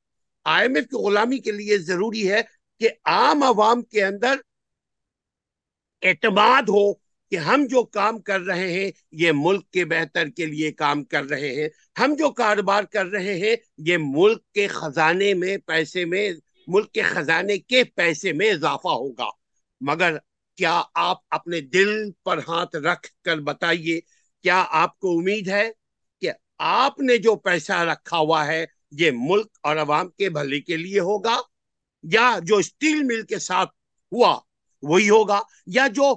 آئی 0.49 0.67
ایم 0.67 0.75
ایف 0.75 0.85
کی 0.85 0.97
غلامی 0.97 1.39
کے 1.39 1.53
لیے 1.53 1.79
ضروری 1.79 2.31
ہے 2.33 2.41
کہ 2.81 2.89
عام 3.05 3.43
عوام 3.43 3.83
کے 3.83 4.05
اندر 4.05 4.37
اعتماد 6.03 6.63
ہو 6.63 6.93
کہ 7.31 7.37
ہم 7.37 7.67
جو 7.71 7.83
کام 7.85 8.21
کر 8.21 8.41
رہے 8.41 8.73
ہیں، 8.73 8.91
یہ 9.13 9.33
ملک 9.35 9.71
کے 9.71 9.85
بہتر 9.85 10.29
کے 10.29 10.47
لیے 10.47 10.73
کام 10.73 11.05
کر 11.05 11.25
رہے 11.25 11.55
ہیں۔ 11.55 11.69
ہم 11.99 12.15
جو 12.19 12.31
کاروبار 12.31 12.85
کر 12.85 13.07
رہے 13.07 13.35
ہیں، 13.35 13.57
یہ 13.79 13.97
ملک 14.01 14.53
کے 14.53 14.67
خزانے 14.67 15.35
میں 15.35 15.57
پیسے 15.67 16.05
میں، 16.05 16.33
ملک 16.67 16.93
کے 16.93 17.03
خزانے 17.03 17.59
کے 17.59 17.85
پیسے 17.85 18.33
میں 18.33 18.51
اضافہ 18.51 18.89
ہوگا۔ 18.89 19.29
مگر 19.81 20.17
کیا 20.57 20.83
آپ 20.95 21.19
اپنے 21.31 21.61
دل 21.61 22.11
پر 22.25 22.39
ہاتھ 22.49 22.77
رکھ 22.77 23.09
کر 23.25 23.37
بتائیے، 23.37 24.01
کیا 24.43 24.65
آپ 24.71 24.99
کو 24.99 25.19
امید 25.19 25.49
ہے 25.49 25.71
کہ 26.21 26.31
آپ 26.59 27.01
نے 27.01 27.17
جو 27.17 27.37
پیسہ 27.37 27.73
رکھا 27.73 28.19
ہوا 28.19 28.47
ہے 28.47 28.65
یہ 28.91 29.11
ملک 29.15 29.59
اور 29.63 29.77
عوام 29.77 30.09
کے 30.09 30.31
بھلے 30.31 30.61
کے 30.61 30.77
لیے 30.77 31.01
ہوگا، 31.01 31.41
یا 32.03 32.39
جو 32.43 32.57
اسٹیل 32.57 33.03
مل 33.03 33.23
کے 33.23 33.39
ساتھ 33.39 33.71
ہوا 34.13 34.39
وہی 34.83 35.11
ہوگا، 35.11 35.41
یا 35.67 35.87
جو 35.87 36.15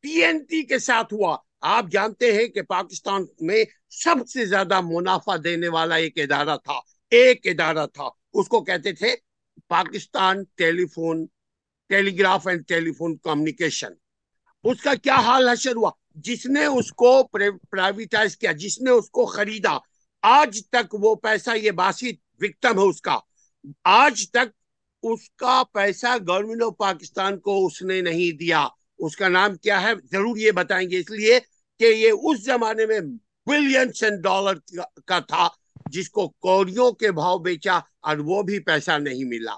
پی 0.00 0.24
این 0.24 0.38
ٹی 0.44 0.62
کے 0.62 0.78
ساتھ 0.78 1.14
ہوا۔ 1.14 1.36
آپ 1.60 1.84
جانتے 1.90 2.32
ہیں 2.32 2.46
کہ 2.46 2.62
پاکستان 2.62 3.24
میں 3.40 3.64
سب 3.90 4.28
سے 4.28 4.44
زیادہ 4.44 4.80
منافع 4.80 5.36
دینے 5.44 5.68
والا 5.68 5.94
ایک 5.94 6.18
ادارہ 6.18 6.56
تھا، 6.56 6.78
ایک 7.10 7.46
ادارہ 7.46 7.86
تھا۔ 7.86 8.08
اس 8.34 8.48
کو 8.48 8.64
کہتے 8.64 8.92
تھے 8.92 9.14
Pakistan 9.68 10.42
telephone 10.86 11.26
telegraph 12.18 12.46
and 12.46 12.66
telephone 12.92 13.16
communication. 13.16 13.92
اس 14.64 14.82
کا 14.82 14.94
کیا 14.94 15.14
حال 15.14 15.48
حشر 15.48 15.76
ہوا؟ 15.76 15.90
جس 16.14 16.46
نے 16.46 16.64
اس 16.64 16.92
کو 16.92 17.22
پرائیویٹائز 17.70 18.36
کیا، 18.36 18.52
جس 18.52 18.80
نے 18.80 18.90
اس 18.90 19.10
کو 19.10 19.26
خریدا 19.26 19.76
آج 20.22 20.60
تک 20.70 20.94
وہ 20.94 21.14
پیسہ 21.14 21.56
یہ 21.56 21.70
باسی 21.70 22.12
وکٹم 22.40 22.78
ہے 22.78 22.88
اس 22.88 23.02
کا۔ 23.02 23.18
آج 23.84 24.30
تک 24.30 24.48
اس 25.02 25.30
کا 25.30 25.62
پیسہ 25.72 26.06
گورنمنٹ 26.28 26.62
آف 26.62 26.76
پاکستان 26.78 27.38
کو 27.38 27.66
اس 27.66 27.82
نے 27.82 28.00
نہیں 28.00 28.36
دیا۔ 28.36 28.68
اس 28.98 29.16
کا 29.16 29.28
نام 29.28 29.54
کیا 29.54 29.82
ہے؟ 29.82 29.92
ضرور 30.12 30.36
یہ 30.36 30.50
بتائیں 30.50 30.90
گے۔ 30.90 30.98
اس 30.98 31.10
لیے 31.10 31.38
کہ 31.78 31.84
یہ 31.84 32.12
اس 32.22 32.44
زمانے 32.44 32.86
میں 32.86 33.00
بلینس 33.46 34.02
اینڈ 34.02 34.22
ڈالر 34.22 34.54
کا 35.06 35.18
تھا 35.18 35.48
جس 35.90 36.10
کو 36.10 36.28
کوریوں 36.28 36.92
کے 36.92 37.12
بھاؤ 37.12 37.38
بیچا 37.38 37.78
اور 38.00 38.16
وہ 38.16 38.42
بھی 38.42 38.58
پیسہ 38.58 38.98
نہیں 38.98 39.24
ملا۔ 39.24 39.54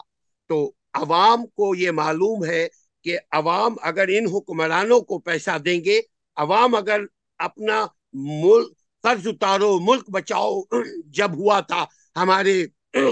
تو 0.48 0.72
عوام 0.94 1.46
کو 1.46 1.74
یہ 1.74 1.90
معلوم 1.90 2.44
ہے 2.44 2.68
کہ 3.04 3.18
عوام 3.30 3.74
اگر 3.82 4.04
ان 4.08 4.26
حکمرانوں 4.34 5.00
کو 5.00 5.18
پیسہ 5.18 5.58
دیں 5.58 5.84
گے، 5.84 6.00
عوام 6.36 6.74
اگر 6.74 7.00
اپنا 7.38 7.86
ملک 8.12 8.81
قرض 9.04 9.26
اتارو 9.26 9.78
ملک 9.80 10.10
بچاؤ۔ 10.10 10.60
جب 11.16 11.30
ہوا 11.38 11.60
تھا، 11.60 11.84
ہمارے 12.16 12.66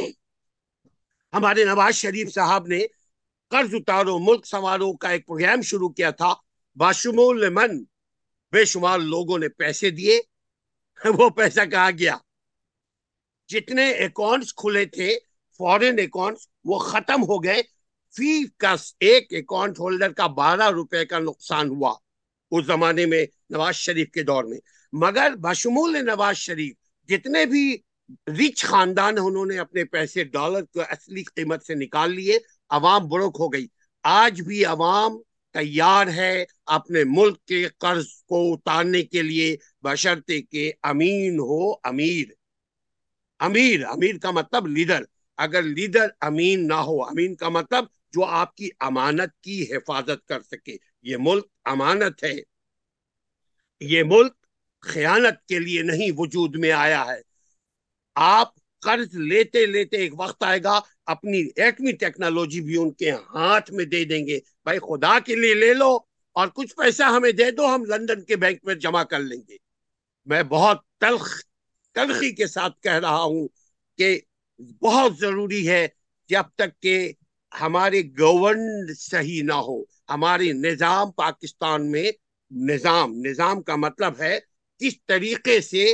ہمارے 1.32 1.64
نواز 1.64 1.94
شریف 1.94 2.32
صاحب 2.34 2.66
نے 2.66 2.80
قرض 3.52 3.74
اتارو 3.74 4.18
ملک 4.18 4.46
سوارو 4.46 4.92
کا 4.92 5.08
ایک 5.08 5.26
پروگرام 5.26 5.62
شروع 5.62 5.88
کیا 5.88 6.10
تھا۔ 6.10 6.32
باشمول 6.76 7.48
من 7.48 7.82
بے 8.52 8.64
شمار 8.64 8.98
لوگوں 8.98 9.38
نے 9.38 9.48
پیسے 9.48 9.90
دیے۔ 9.90 10.20
وہ 11.18 11.28
پیسہ 11.30 11.64
کہا 11.70 11.90
گیا؟ 11.98 12.16
جتنے 13.48 13.90
اکاؤنٹس 13.90 14.54
کھلے 14.54 14.84
تھے 14.84 15.08
فورن 15.58 15.98
اکاؤنٹس 15.98 16.48
وہ 16.64 16.78
ختم 16.78 17.22
ہو 17.22 17.44
گئے۔ 17.44 17.62
فی 18.14 18.44
کا 18.56 18.74
ایک 18.98 19.26
اکاؤنٹ 19.30 19.78
ہولڈر 19.78 20.12
کا 20.12 20.26
بارہ 20.26 20.70
روپے 20.70 21.04
کا 21.06 21.18
نقصان 21.18 21.68
ہوا۔ 21.68 21.94
اس 22.50 22.64
زمانے 22.66 23.06
میں 23.06 23.26
نواز 23.50 23.74
شریف 23.74 24.10
کے 24.10 24.22
دور 24.22 24.44
میں۔ 24.44 24.58
مگر 24.92 25.36
بشمول 25.36 26.04
نواز 26.06 26.36
شریف 26.36 26.76
جتنے 27.08 27.46
بھی 27.46 27.76
رچ 28.26 28.64
خاندان 28.64 29.14
انہوں 29.22 29.46
نے 29.46 29.58
اپنے 29.58 29.84
پیسے 29.84 30.24
ڈالر 30.24 30.62
کو 30.62 30.80
اصلی 30.80 31.22
قیمت 31.22 31.64
سے 31.64 31.74
نکال 31.74 32.14
لیے، 32.14 32.38
عوام 32.70 33.08
بروک 33.08 33.36
ہو 33.40 33.52
گئی۔ 33.52 33.66
آج 34.02 34.42
بھی 34.42 34.64
عوام 34.64 35.18
تیار 35.52 36.06
ہے 36.06 36.44
اپنے 36.66 37.04
ملک 37.04 37.44
کے 37.44 37.68
قرض 37.78 38.06
کو 38.06 38.52
اتارنے 38.52 39.02
کے 39.02 39.22
لیے، 39.22 39.56
بشرطے 39.82 40.42
کے 40.42 40.72
امین 40.82 41.38
ہو 41.38 41.72
امیر۔ 41.72 42.28
امیر 43.38 43.84
امیر 43.84 44.18
کا 44.18 44.30
مطلب 44.30 44.66
لیڈر۔ 44.66 45.02
اگر 45.36 45.62
لیڈر 45.62 46.06
امین 46.20 46.68
نہ 46.68 46.74
ہو، 46.74 47.04
امین 47.04 47.34
کا 47.34 47.48
مطلب 47.48 47.84
جو 48.12 48.24
آپ 48.24 48.56
کی 48.56 48.68
امانت 48.80 49.42
کی 49.42 49.74
حفاظت 49.74 50.26
کر 50.26 50.40
سکے۔ 50.40 50.76
یہ 51.02 51.16
ملک 51.20 51.46
امانت 51.64 52.24
ہے۔ 52.24 52.34
یہ 53.80 54.02
ملک 54.02 54.39
خیانت 54.80 55.48
کے 55.48 55.58
لیے 55.58 55.82
نہیں 55.82 56.10
وجود 56.16 56.56
میں 56.56 56.72
آیا 56.72 57.04
ہے۔ 57.06 57.20
آپ 58.14 58.48
قرض 58.80 59.14
لیتے 59.14 59.66
لیتے 59.66 59.96
ایک 59.96 60.20
وقت 60.20 60.42
آئے 60.42 60.62
گا، 60.62 60.80
اپنی 61.06 61.48
ایٹمی 61.56 61.92
ٹیکنالوجی 61.92 62.60
بھی 62.60 62.76
ان 62.76 62.90
کے 62.90 63.10
ہاتھ 63.10 63.72
میں 63.72 63.84
دے 63.84 64.04
دیں 64.04 64.26
گے۔ 64.26 64.40
بھائی 64.64 64.78
خدا 64.78 65.18
کے 65.18 65.34
لیے 65.36 65.54
لے 65.54 65.74
لو 65.74 65.98
اور 66.32 66.48
کچھ 66.48 66.76
پیسہ 66.76 67.02
ہمیں 67.02 67.32
دے 67.32 67.50
دو، 67.50 67.74
ہم 67.74 67.84
لندن 67.84 68.22
کے 68.22 68.36
بینک 68.36 68.58
میں 68.62 68.74
جمع 68.74 69.02
کر 69.02 69.20
لیں 69.20 69.40
گے۔ 69.48 69.56
میں 70.26 70.42
بہت 70.42 70.78
تلخ، 71.00 71.42
تلخی 71.94 72.32
کے 72.32 72.46
ساتھ 72.46 72.80
کہہ 72.80 72.92
رہا 72.92 73.22
ہوں 73.22 73.48
کہ 73.98 74.20
بہت 74.82 75.18
ضروری 75.18 75.68
ہے 75.68 75.88
جب 76.28 76.42
تک 76.56 76.82
کہ 76.82 77.12
ہمارے 77.60 78.02
گورن 78.18 78.94
صحیح 78.94 79.42
نہ 79.42 79.52
ہو۔ 79.52 79.82
ہماری 79.82 80.52
نظام 80.52 81.10
پاکستان 81.10 81.90
میں 81.90 82.12
نظام 82.50 83.12
نظام 83.14 83.62
کا 83.62 83.76
مطلب 83.76 84.12
ہے 84.18 84.38
کس 84.80 84.94
طریقے 85.06 85.60
سے 85.60 85.92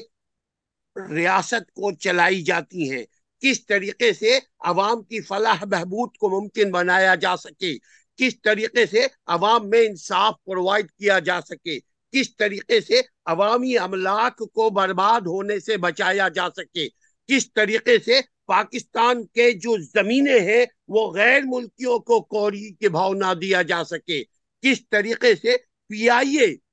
ریاست 1.11 1.73
کو 1.73 1.93
چلائی 1.93 2.43
جاتی 2.43 2.91
ہیں 2.91 3.05
کس 3.41 3.67
طریقے 3.67 4.13
سے 4.13 4.39
عوام 4.61 5.03
کی 5.03 5.21
فلاح 5.21 5.65
بہبود 5.65 6.17
کو 6.17 6.41
ممکن 6.41 6.71
بنایا 6.71 7.15
جا 7.15 7.37
سکے؟ 7.37 7.79
کس 8.17 8.41
طریقے 8.41 8.87
سے 8.87 9.07
عوام 9.27 9.69
میں 9.69 9.87
انصاف 9.87 10.35
پرووائڈ 10.45 10.91
کیا 10.91 11.19
جا 11.19 11.41
سکے؟ 11.41 11.79
کس 12.13 12.37
طریقے 12.37 12.81
سے 12.81 13.01
عوامی 13.27 13.79
املاک 13.79 14.39
کو 14.53 14.71
برباد 14.71 15.21
ہونے 15.21 15.61
سے 15.61 15.77
بچایا 15.77 16.29
جا 16.29 16.49
سکے؟ 16.57 16.89
کس 17.29 17.53
طریقے 17.53 17.99
سے 17.99 18.21
پاکستان 18.47 19.27
کے 19.27 19.53
جو 19.53 19.77
زمینیں 19.81 20.41
ہیں، 20.41 20.65
وہ 20.89 21.13
غیر 21.13 21.41
ملکیوں 21.45 21.99
کو 21.99 22.21
کوری 22.21 22.75
کے 22.75 22.89
بھاؤ 22.89 23.15
نہ 23.15 23.35
دیا 23.35 23.63
جا 23.63 23.85
سکے؟ 23.85 24.23
کس 24.63 24.89
طریقے 24.89 25.35
سے 25.35 25.57
پی 25.89 26.11
آئی 26.11 26.37
اے 26.37 26.66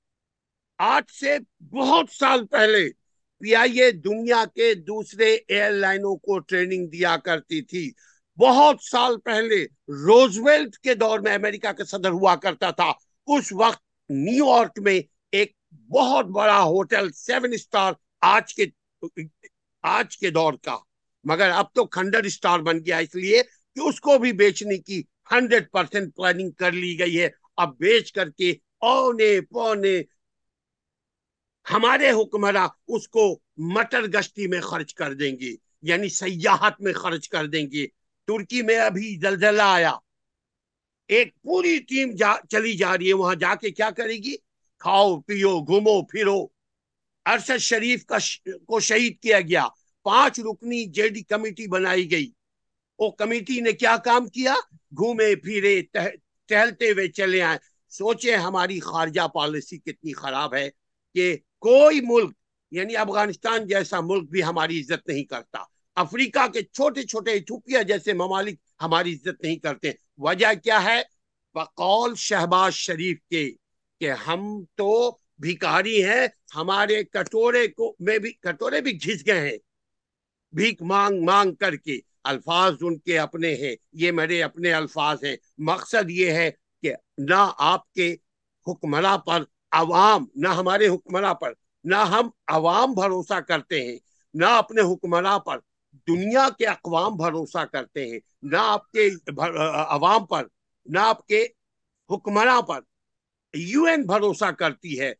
آج 0.85 1.03
سے 1.11 1.37
بہت 1.71 2.05
سال 2.11 2.45
پہلے 2.45 2.89
پی 3.39 3.55
آئی 3.55 3.81
اے 3.81 3.91
دنیا 3.91 4.43
کے 4.55 4.73
دوسرے 4.73 5.37
ایئر 5.47 5.71
لائنوں 5.71 6.15
کو 6.15 6.39
ٹریننگ 6.39 6.87
دیا 6.87 7.17
کرتی 7.17 7.61
تھی۔ 7.61 7.91
بہت 8.37 8.75
سال 8.91 9.19
پہلے 9.19 9.65
روزویلٹ 9.87 10.77
کے 10.77 10.93
دور 10.93 11.19
میں 11.19 11.33
امریکہ 11.35 11.71
کا 11.71 11.83
صدر 11.85 12.09
ہوا 12.09 12.35
کرتا 12.35 12.71
تھا۔ 12.71 12.91
اس 13.27 13.53
وقت 13.53 13.81
نیو 14.09 14.45
یارک 14.45 14.79
میں 14.79 15.01
ایک 15.31 15.51
بہت 15.71 16.25
بڑا 16.25 16.61
ہوٹل 16.63 17.11
سیون 17.11 17.53
اسٹار 17.53 17.93
آج 18.21 18.53
کے 18.53 18.65
آج 19.83 20.17
کے 20.17 20.29
دور 20.29 20.53
کا۔ 20.61 20.77
مگر 21.23 21.49
اب 21.49 21.65
تو 21.73 21.85
کھنڈر 21.85 22.23
اسٹار 22.23 22.59
بن 22.59 22.79
گیا، 22.79 22.97
اس 22.97 23.15
لیے 23.15 23.41
کہ 23.75 23.79
اس 23.79 24.01
کو 24.01 24.17
بھی 24.17 24.31
بیچنے 24.31 24.77
کی 24.77 25.01
ہنڈریڈ 25.31 25.71
پرسینٹ 25.71 26.15
پلاننگ 26.15 26.51
کر 26.51 26.71
لی 26.71 26.99
گئی 26.99 27.21
ہے۔ 27.21 27.29
اب 27.57 27.77
بیچ 27.77 28.11
کر 28.11 28.29
کے 28.29 28.51
اونے 28.81 29.41
پونے 29.41 30.01
ہمارے 31.72 32.12
حکمراں 32.12 32.67
اس 32.88 33.08
کو 33.08 33.39
مٹر 33.58 34.03
گشتی 34.03 34.48
میں 34.48 34.62
خرچ 34.62 34.93
کر 34.93 35.13
دیں 35.13 35.36
گے 35.39 35.55
یعنی 35.82 36.10
سیاحت 36.10 36.82
میں 36.82 36.93
خرچ 36.93 37.29
کر 37.29 37.46
دیں 37.46 37.72
گے۔ 37.72 37.88
ترکی 38.27 38.62
میں 38.62 38.77
ابھی 38.77 39.20
زلزلہ 39.22 39.62
آیا۔ 39.62 39.93
ایک 41.08 41.41
پوری 41.41 41.79
ٹیم 41.79 42.12
جا 42.12 42.34
چلی 42.50 42.74
جا 42.74 42.98
رہی 42.98 43.08
ہے، 43.08 43.13
وہاں 43.13 43.36
جا 43.36 43.55
کے 43.55 43.72
کیا 43.72 43.89
کرے 43.89 44.13
گی؟ 44.13 44.36
کھاؤ، 44.79 45.22
پیو، 45.22 45.60
گھومو، 45.60 46.05
پھرو۔ 46.05 46.48
ارشد 47.25 47.58
شریف 47.58 48.05
کا 48.05 48.17
کو 48.65 48.79
شہید 48.79 49.20
کیا 49.20 49.41
گیا۔ 49.41 49.67
پانچ 50.03 50.39
رکنی 50.39 50.86
جے 50.86 51.10
ڈی 51.10 51.22
کمیٹی 51.22 51.67
بنائی 51.67 52.12
گئی۔ 52.12 52.32
وہ 53.00 53.12
کمیٹی 53.12 53.60
نے 53.60 53.72
کیا 53.72 53.98
کام 53.98 54.27
کیا؟ 54.27 54.53
گھومے، 54.72 55.36
پھرے 55.36 55.82
ٹہلتے 56.48 56.91
ہوئے 56.91 57.08
چلے 57.08 57.41
آئے۔ 57.41 57.58
سوچے 57.89 58.36
ہماری 58.36 58.79
خارجہ 58.79 59.27
پالیسی 59.27 59.77
کتنی 59.77 60.13
خراب 60.13 60.55
ہے 60.55 60.70
کہ 61.13 61.38
کوئی 61.63 62.01
ملک 62.01 62.32
یعنی 62.72 62.96
افغانستان 62.96 63.67
جیسا 63.67 64.00
ملک 64.01 64.29
بھی 64.29 64.43
ہماری 64.43 64.82
عزت 64.82 65.08
نہیں 65.08 65.24
کرتا۔ 65.24 65.63
افریقہ 65.96 66.48
کے 66.48 66.62
چھوٹے 66.62 67.03
چھوٹے 67.03 67.32
ایتھوپیا 67.32 67.82
جیسے 67.82 68.13
ممالک 68.13 68.60
ہماری 68.82 69.13
عزت 69.13 69.43
نہیں 69.43 69.55
کرتے۔ 69.55 69.91
وجہ 70.17 70.53
کیا 70.63 70.84
ہے؟ 70.84 71.01
بقول 71.53 72.15
شہباز 72.15 72.74
شریف 72.74 73.17
کے، 73.29 73.51
کہ 74.00 74.12
ہم 74.12 74.63
تو 74.75 75.17
بھیکاری 75.38 76.03
ہیں، 76.03 76.27
ہمارے 76.55 77.03
کٹورے 77.03 77.67
کو 77.67 77.96
میں 78.00 78.20
بھی، 78.20 78.32
کٹورے 78.32 78.82
بھی 78.82 78.98
گھس 78.98 79.27
گئے 79.27 79.50
ہیں۔ 79.50 79.58
بھیک 80.51 80.82
مانگ 80.82 81.24
مانگ 81.24 81.55
کر 81.55 81.75
کے 81.75 82.00
الفاظ 82.24 82.74
ان 82.82 82.98
کے 83.00 83.20
اپنے 83.20 83.55
ہیں۔ 83.55 83.75
یہ 83.93 84.12
میرے 84.12 84.43
اپنے 84.43 84.74
الفاظ 84.74 85.24
ہیں۔ 85.24 85.36
مقصد 85.58 86.10
یہ 86.10 86.32
ہے 86.32 86.51
کہ 86.82 86.93
نہ 87.17 87.51
آپ 87.58 87.93
کے 87.93 88.15
حکمراں 88.67 89.17
پر 89.17 89.43
عوام، 89.74 90.25
نہ 90.36 90.48
ہمارے 90.48 90.88
حکمراں 90.88 91.34
پر، 91.34 91.53
نہ 91.84 91.96
ہم 91.96 92.30
عوام 92.48 92.94
بھروسہ 92.94 93.39
کرتے 93.39 93.84
ہیں، 93.84 93.98
نہ 94.34 94.46
اپنے 94.46 94.82
حکمراں 94.82 95.39
پر، 95.39 95.60
دنیا 96.08 96.48
کے 96.58 96.65
اقوام 96.65 97.15
بھروسہ 97.15 97.65
کرتے 97.65 98.08
ہیں، 98.10 98.20
نہ 98.44 98.58
آپ 98.60 98.92
کے 98.92 99.10
عوام 99.89 100.25
پر، 100.25 100.48
نہ 100.86 101.00
آپ 101.00 101.27
کے 101.27 101.46
حکمراں 102.10 102.62
پر۔ 102.62 102.80
یو 103.53 103.84
این 103.84 104.03
بھروسہ 104.03 104.51
کرتی 104.51 105.00
ہے، 105.00 105.13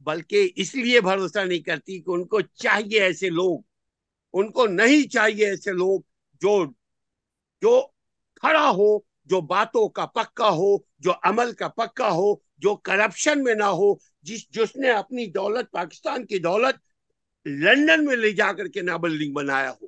بلکہ 0.00 0.48
اس 0.56 0.74
لیے 0.74 1.00
بھروسہ 1.00 1.38
نہیں 1.38 1.58
کرتی 1.58 2.00
کہ 2.00 2.10
ان 2.10 2.24
کو 2.26 2.40
چاہیے 2.40 3.00
ایسے 3.00 3.28
لوگ، 3.30 3.60
ان 4.32 4.52
کو 4.52 4.66
نہیں 4.66 5.08
چاہیے 5.08 5.46
ایسے 5.46 5.72
لوگ 5.72 6.00
جو 6.42 6.64
جو 7.62 7.80
کھڑا 8.34 8.70
ہو، 8.70 8.98
جو 9.24 9.40
باتوں 9.40 9.88
کا 9.88 10.06
پکا 10.06 10.50
ہو، 10.50 10.76
جو 10.98 11.12
عمل 11.22 11.52
کا 11.52 11.68
پکا 11.68 12.10
ہو 12.10 12.34
جو 12.58 12.76
کرپشن 12.76 13.42
میں 13.42 13.54
نہ 13.54 13.64
ہو، 13.64 13.94
جس 14.22 14.50
جس 14.50 14.76
نے 14.76 14.90
اپنی 14.90 15.26
دولت، 15.26 15.70
پاکستان 15.70 16.26
کی 16.26 16.38
دولت 16.38 16.74
لنڈن 17.48 18.04
میں 18.04 18.16
لے 18.16 18.30
جا 18.30 18.52
کر 18.52 18.68
کے 18.68 18.82
نہ 18.82 18.90
بلڈنگ 18.90 19.32
بنایا 19.32 19.70
ہو۔ 19.70 19.86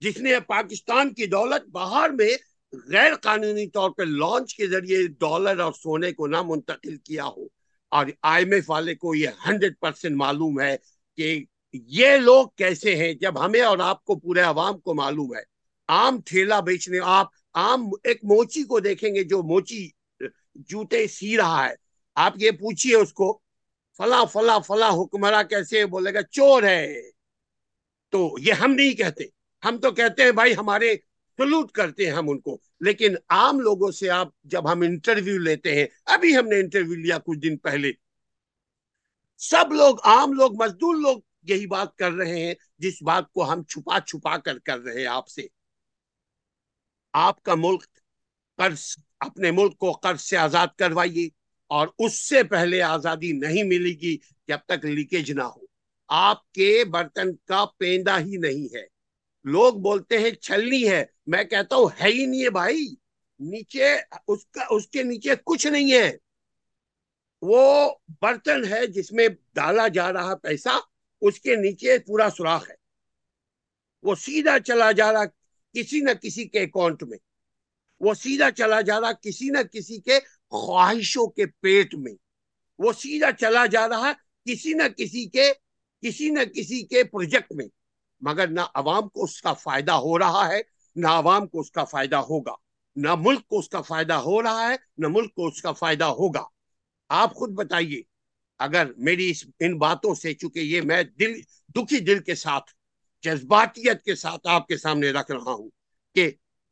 جس 0.00 0.16
نے 0.16 0.40
پاکستان 0.40 1.14
کی 1.14 1.26
دولت 1.26 1.68
باہر 1.68 2.10
میں 2.10 2.36
غیر 2.72 3.14
قانونی 3.14 3.66
طور 3.66 3.90
پہ 3.90 4.02
لانچ 4.02 4.54
کے 4.54 4.66
ذریعے 4.66 5.06
ڈالر 5.06 5.60
اور 5.60 5.72
سونے 5.72 6.12
کو 6.12 6.26
نہ 6.26 6.42
منتقل 6.42 6.96
کیا 6.96 7.24
ہو۔ 7.24 7.44
اور 7.88 8.06
آئی 8.22 8.44
ایم 8.44 8.52
ایف 8.52 8.70
والے 8.70 8.94
کو 8.94 9.14
یہ 9.14 9.28
ہنڈریڈ 9.48 9.74
پرسینٹ 9.80 10.16
معلوم 10.16 10.60
ہے 10.60 10.76
کہ 11.16 11.44
یہ 11.72 12.16
لوگ 12.16 12.46
کیسے 12.56 12.96
ہیں، 12.96 13.14
جب 13.14 13.44
ہمیں 13.44 13.60
اور 13.60 13.78
آپ 13.78 14.04
کو 14.04 14.14
پورے 14.14 14.40
عوام 14.40 14.78
کو 14.78 14.94
معلوم 14.94 15.36
ہے۔ 15.36 15.42
عام 15.88 16.20
ٹھیلا 16.20 16.60
بیچنے، 16.60 16.98
آپ 17.02 17.26
عام 17.54 17.88
ایک 18.04 18.24
موچی 18.24 18.62
کو 18.62 18.80
دیکھیں 18.80 19.14
گے 19.14 19.24
جو 19.24 19.42
موچی، 19.42 19.88
جوتے 20.54 21.06
سی 21.06 21.36
رہا 21.36 21.68
ہے۔ 21.68 21.85
آپ 22.16 22.32
یہ 22.36 22.50
پوچھئے 22.50 22.94
اس 22.94 23.12
کو، 23.12 23.40
فلاں 23.96 24.24
فلاں 24.24 24.60
فلاں 24.60 24.90
حکمراں 24.90 25.42
کیسے 25.42 25.86
بولے 25.86 26.14
گا، 26.14 26.22
چور 26.22 26.62
ہے۔ 26.62 26.94
تو 28.08 28.36
یہ 28.38 28.52
ہم 28.52 28.74
نہیں 28.74 28.94
کہتے۔ 28.94 29.24
ہم 29.64 29.78
تو 29.78 29.90
کہتے 29.90 30.22
ہیں، 30.22 30.32
بھائی 30.32 30.56
ہمارے 30.56 30.96
سلوٹ 31.36 31.72
کرتے 31.72 32.06
ہیں 32.06 32.12
ہم 32.12 32.30
ان 32.30 32.40
کو۔ 32.40 32.58
لیکن 32.80 33.14
عام 33.28 33.60
لوگوں 33.60 33.90
سے 33.90 34.10
آپ 34.10 34.28
جب 34.44 34.72
ہم 34.72 34.80
انٹرویو 34.80 35.38
لیتے 35.38 35.74
ہیں، 35.74 35.86
ابھی 36.04 36.36
ہم 36.36 36.48
نے 36.48 36.60
انٹرویو 36.60 36.94
لیا 36.94 37.18
کچھ 37.18 37.38
دن 37.38 37.56
پہلے۔ 37.56 37.92
سب 39.38 39.72
لوگ، 39.72 39.96
عام 40.04 40.32
لوگ، 40.32 40.62
مزدور 40.62 40.94
لوگ 40.94 41.18
یہی 41.42 41.66
بات 41.66 41.96
کر 41.96 42.12
رہے 42.12 42.46
ہیں، 42.46 42.54
جس 42.78 43.02
بات 43.02 43.32
کو 43.32 43.52
ہم 43.52 43.62
چھپا 43.62 44.00
چھپا 44.00 44.36
کر 44.36 44.58
کر 44.58 44.78
رہے 44.78 45.00
ہیں 45.00 45.06
آپ 45.06 45.28
سے۔ 45.28 45.42
آپ 47.12 47.42
کا 47.42 47.54
ملک 47.54 47.84
قرض، 48.56 48.96
اپنے 49.20 49.50
ملک 49.50 49.78
کو 49.78 49.92
قرض 49.92 50.20
سے 50.20 50.36
آزاد 50.36 50.66
کروائیے۔ 50.78 51.35
اور 51.66 51.88
اس 51.98 52.28
سے 52.28 52.42
پہلے 52.42 52.82
آزادی 52.82 53.32
نہیں 53.32 53.62
ملے 53.62 53.90
گی 53.90 54.18
جب 54.48 54.58
تک 54.66 54.84
لیکیج 54.84 55.32
نہ 55.32 55.42
ہو۔ 55.42 55.60
آپ 56.08 56.52
کے 56.52 56.84
برتن 56.84 57.36
کا 57.36 57.64
پیندہ 57.78 58.20
ہی 58.20 58.36
نہیں 58.36 58.74
ہے۔ 58.74 58.86
لوگ 59.44 59.74
بولتے 59.74 60.18
ہیں 60.18 60.30
چھلنی 60.30 60.90
ہے۔ 60.90 61.04
میں 61.26 61.44
کہتا 61.44 61.76
ہوں 61.76 61.88
ہے 62.00 62.08
ہی 62.08 62.26
نہیں 62.26 62.44
ہے 62.44 62.50
بھائی۔ 62.50 62.94
نیچے 63.40 63.94
اس 64.28 64.46
کا، 64.46 64.64
اس 64.70 64.86
کے 64.86 65.02
نیچے 65.02 65.30
کچھ 65.44 65.66
نہیں 65.66 65.92
ہے۔ 65.92 66.16
وہ 67.42 67.94
برتن 68.22 68.72
ہے 68.72 68.86
جس 68.86 69.12
میں 69.12 69.28
ڈالا 69.54 69.88
جا 69.88 70.12
رہا 70.12 70.34
پیسہ، 70.34 70.80
اس 71.20 71.40
کے 71.40 71.56
نیچے 71.56 71.98
پورا 71.98 72.28
سوراخ 72.36 72.70
ہے۔ 72.70 72.74
وہ 74.02 74.14
سیدھا 74.14 74.58
چلا 74.58 74.92
جا 74.92 75.12
رہا 75.12 75.24
کسی 75.72 76.00
نہ 76.00 76.10
کسی 76.22 76.48
کے 76.48 76.60
اکاؤنٹ 76.60 77.02
میں۔ 77.02 77.18
وہ 78.00 78.14
سیدھا 78.14 78.50
چلا 78.50 78.80
جا 78.80 79.00
رہا 79.00 79.12
کسی 79.12 79.48
نہ 79.48 79.58
کسی 79.72 80.00
کے 80.00 80.18
خواہشوں 80.50 81.26
کے 81.26 81.46
پیٹ 81.46 81.94
میں۔ 81.94 82.12
وہ 82.78 82.92
سیدھا 82.92 83.32
چلا 83.32 83.66
جا 83.66 83.88
رہا 83.88 84.12
کسی 84.44 84.72
نہ 84.72 84.82
کسی 84.96 85.26
کے، 85.26 85.52
کسی 86.02 86.30
نہ 86.30 86.44
کسی 86.44 86.82
کے 86.82 87.04
پروجیکٹ 87.04 87.52
میں۔ 87.52 87.66
مگر 88.20 88.46
نہ 88.46 88.60
عوام 88.74 89.08
کو 89.08 89.24
اس 89.24 89.42
کا 89.42 89.52
فائدہ 89.52 89.92
ہو 89.92 90.18
رہا 90.18 90.48
ہے، 90.48 90.60
نہ 90.96 91.06
عوام 91.06 91.46
کو 91.46 91.60
اس 91.60 91.70
کا 91.70 91.84
فائدہ 91.84 92.16
ہوگا۔ 92.16 92.54
نہ 92.96 93.08
ملک 93.18 93.48
کو 93.48 93.58
اس 93.58 93.68
کا 93.68 93.80
فائدہ 93.80 94.12
ہو 94.12 94.42
رہا 94.42 94.70
ہے، 94.70 94.76
نہ 94.98 95.06
ملک 95.10 95.34
کو 95.34 95.46
اس 95.46 95.62
کا 95.62 95.72
فائدہ 95.72 96.04
ہوگا۔ 96.04 96.44
آپ 97.08 97.34
خود 97.34 97.50
بتائیے، 97.50 98.02
اگر 98.58 98.92
میری 98.96 99.30
اس، 99.30 99.44
ان 99.60 99.78
باتوں 99.78 100.14
سے، 100.14 100.34
چونکہ 100.34 100.58
یہ 100.58 100.80
میں 100.80 101.02
دل، 101.02 101.40
دکھی 101.68 102.00
دل 102.00 102.22
کے 102.22 102.34
ساتھ، 102.34 102.70
جذباتیت 103.22 104.02
کے 104.02 104.14
ساتھ 104.14 104.46
آپ 104.46 104.66
کے 104.66 104.76
سامنے 104.76 105.10
رکھ 105.10 105.30
رہا 105.30 105.52
ہوں 105.52 105.70
کہ 106.14 106.30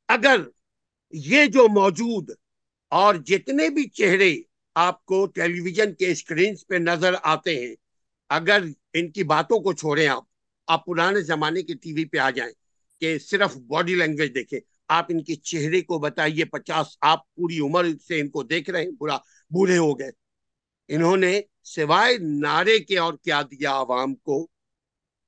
اگر 0.08 0.40
یہ 1.10 1.46
جو 1.46 1.68
موجود 1.68 2.30
اور 2.94 3.14
جتنے 3.14 3.68
بھی 3.68 3.88
چہرے 3.88 4.34
آپ 4.76 5.04
کو 5.04 5.26
ٹیلی 5.26 5.60
ویژن 5.60 5.94
کے 5.94 6.10
اسکرینز 6.10 6.66
پہ 6.66 6.74
نظر 6.74 7.14
آتے 7.22 7.54
ہیں، 7.60 7.74
اگر 8.30 8.62
ان 8.92 9.10
کی 9.10 9.22
باتوں 9.24 9.58
کو 9.60 9.72
چھوڑیں 9.72 10.06
آپ 10.08 10.22
آپ 10.68 10.84
پرانے 10.86 11.20
زمانے 11.20 11.62
کے 11.62 11.74
ٹی 11.74 11.92
وی 11.92 12.04
پہ 12.04 12.18
آ 12.18 12.30
جائیں 12.30 12.52
کہ 13.02 13.18
صرف 13.18 13.56
باڈی 13.56 13.94
لینگویج 13.94 14.34
دیکھیں، 14.34 14.58
آپ 14.88 15.06
ان 15.08 15.22
کے 15.24 15.34
چہرے 15.34 15.80
کو 15.80 15.98
بتائیے، 15.98 16.44
پچاس 16.44 16.96
آپ 17.00 17.34
پوری 17.34 17.58
عمر 17.60 17.86
سے 18.08 18.20
ان 18.20 18.28
کو 18.28 18.42
دیکھ 18.42 18.70
رہے 18.70 18.82
ہیں، 18.82 18.96
پورا 18.98 19.16
بوڑھے 19.50 19.78
ہو 19.78 19.98
گئے۔ 19.98 20.10
انہوں 20.88 21.16
نے 21.16 21.40
سوائے 21.64 22.16
نعرے 22.18 22.78
کے 22.78 22.98
اور 22.98 23.14
کیا 23.14 23.42
دیا 23.42 23.72
عوام 23.72 24.14
کو، 24.14 24.46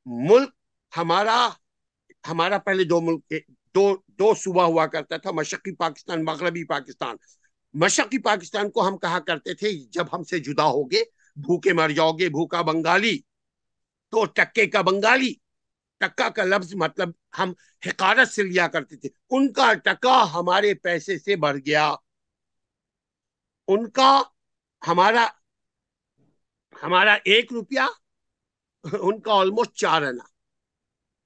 ملک 0.07 0.51
ہمارا 0.93 1.49
ہمارا 2.29 2.59
پہلے 2.59 2.85
دو 2.85 3.01
ملک 3.01 3.33
دو 3.75 3.97
دو 4.19 4.35
صوبہ 4.35 4.63
ہوا 4.63 4.87
کرتا 4.87 5.17
تھا، 5.17 5.31
مشرقی 5.31 5.75
پاکستان، 5.75 6.25
مغربی 6.25 6.65
پاکستان۔ 6.65 7.17
مشرقی 7.81 8.19
پاکستان 8.19 8.71
کو 8.71 8.89
ہم 8.89 8.99
کہا 8.99 9.19
کرتے 9.19 9.55
تھے، 9.55 9.73
جب 9.73 10.07
ہم 10.12 10.25
سے 10.25 10.39
جدا 10.39 10.65
ہوگے، 10.65 11.03
بھوکے 11.37 11.73
مر 11.73 11.91
جاؤ 11.91 12.12
گے 12.12 12.29
بھوکا 12.29 12.62
بنگالی۔ 12.62 13.19
تو 14.11 14.25
ٹکے 14.25 14.67
کا 14.67 14.81
بنگالی، 14.81 15.35
ٹکا 15.99 16.29
کا 16.29 16.45
لفظ 16.45 16.75
مطلب 16.75 17.09
ہم 17.39 17.53
حقارت 17.87 18.29
سے 18.29 18.43
لیا 18.43 18.69
کرتے 18.69 18.97
تھے۔ 18.97 19.09
ان 19.31 19.53
کا 19.53 19.75
ٹکا 19.75 20.35
ہمارے 20.35 20.75
پیسے 20.75 21.19
سے 21.19 21.37
بڑھ 21.37 21.57
گیا۔ 21.67 21.95
ان 23.69 23.91
کا 23.91 24.23
ہمارا 24.89 25.29
ہمارا 26.83 27.17
ایک 27.25 27.53
روپیہ، 27.53 27.81
ان 29.01 29.21
کا 29.21 29.33
آلموسٹ 29.35 29.73
چار 29.73 30.03
انا۔ 30.03 30.25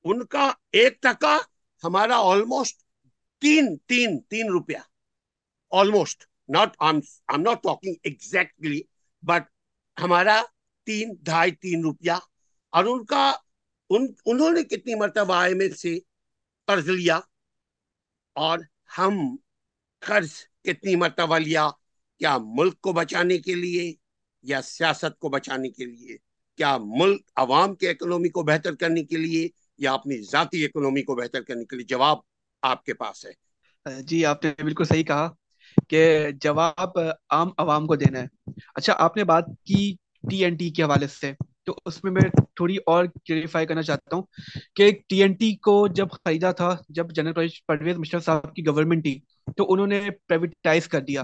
ان 0.04 0.26
کا 0.26 0.52
ایک 0.72 1.02
ٹکا، 1.02 1.38
ہمارا 1.84 2.16
آلموسٹ 2.16 2.82
تین 3.40 3.76
تین 3.76 4.20
تین 4.20 4.48
روپیہ۔ 4.48 4.78
Almost 5.70 6.29
not 6.50 6.76
I'm 6.80 6.98
not 7.40 7.62
talking 7.62 7.94
exactly 8.02 8.80
but 9.22 9.42
ہمارا 10.00 10.42
تین، 10.86 11.14
ڈھائی، 11.20 11.50
تین 11.50 11.80
روپیہ 11.80 12.12
اور 12.70 12.84
ان 12.84 13.04
کا، 13.04 13.32
ان، 13.90 14.06
انہوں 14.26 14.50
نے 14.50 14.62
کتنی 14.62 14.94
مرتبہ 14.94 15.34
آئی 15.34 15.52
ایم 15.52 15.60
ایف 15.60 15.76
سے 15.76 15.98
قرض 16.66 16.88
لیا 16.88 17.20
اور 18.32 18.58
ہم 18.98 19.36
قرض 19.98 20.30
کتنی 20.64 20.96
مرتبہ 20.96 21.38
لیا 21.38 21.70
کیا 22.18 22.38
ملک 22.38 22.80
کو 22.80 22.92
بچانے 22.92 23.38
کے 23.38 23.54
لیے 23.54 23.94
یا 24.42 24.62
سیاست 24.62 25.18
کو 25.18 25.28
بچانے 25.28 25.70
کے 25.70 25.84
لیے؟ 25.84 26.16
کیا 26.56 26.78
ملک 26.80 27.30
عوام 27.36 27.74
کے 27.74 27.90
اکنومی 27.90 28.28
کو 28.28 28.42
بہتر 28.42 28.74
کرنے 28.74 29.04
کے 29.04 29.16
لیے 29.16 29.48
یا 29.78 29.92
اپنی 29.92 30.22
ذاتی 30.22 30.64
اکنومی 30.64 31.02
کو 31.02 31.14
بہتر 31.14 31.42
کرنے 31.42 31.64
کے 31.64 31.76
لیے؟ 31.76 31.86
جواب 31.86 32.18
آپ 32.62 32.84
کے 32.84 32.94
پاس 32.94 33.26
ہے۔ 33.26 34.02
جی 34.02 34.24
آپ 34.24 34.44
نے 34.44 34.52
بالکل 34.62 34.84
صحیح 34.84 35.04
کہا۔ 35.04 35.30
کہ 35.90 36.26
جواب 36.42 36.98
عام 37.30 37.48
عوام 37.58 37.86
کو 37.86 37.96
دینا 37.96 38.22
ہے۔ 38.22 38.26
اچھا 38.74 38.94
آپ 38.98 39.16
نے 39.16 39.24
بات 39.24 39.44
کی 39.64 39.96
ٹی 40.30 40.44
این 40.44 40.56
ٹی 40.56 40.70
کے 40.70 40.82
حوالے 40.82 41.06
سے، 41.06 41.32
تو 41.64 41.74
اس 41.86 42.04
میں 42.04 42.12
میں 42.12 42.20
تھوڑی 42.56 42.76
اور 42.86 43.04
کلیریفائی 43.04 43.66
کرنا 43.66 43.82
چاہتا 43.82 44.16
ہوں 44.16 44.22
کہ 44.74 44.90
ٹی 45.08 45.22
این 45.22 45.32
ٹی 45.32 45.56
کو 45.56 45.88
جب 45.88 46.06
خریدا 46.24 46.52
تھا، 46.52 46.76
جب 46.88 47.10
جنرل 47.10 47.48
پرویز 47.68 47.98
مشرف 47.98 48.24
صاحب 48.24 48.54
کی 48.54 48.66
گورنمنٹ 48.66 49.02
تھی، 49.02 49.20
تو 49.56 49.72
انہوں 49.72 49.86
نے 49.86 50.00
پرائیویٹائز 50.00 50.88
کر 50.88 51.00
دیا 51.00 51.22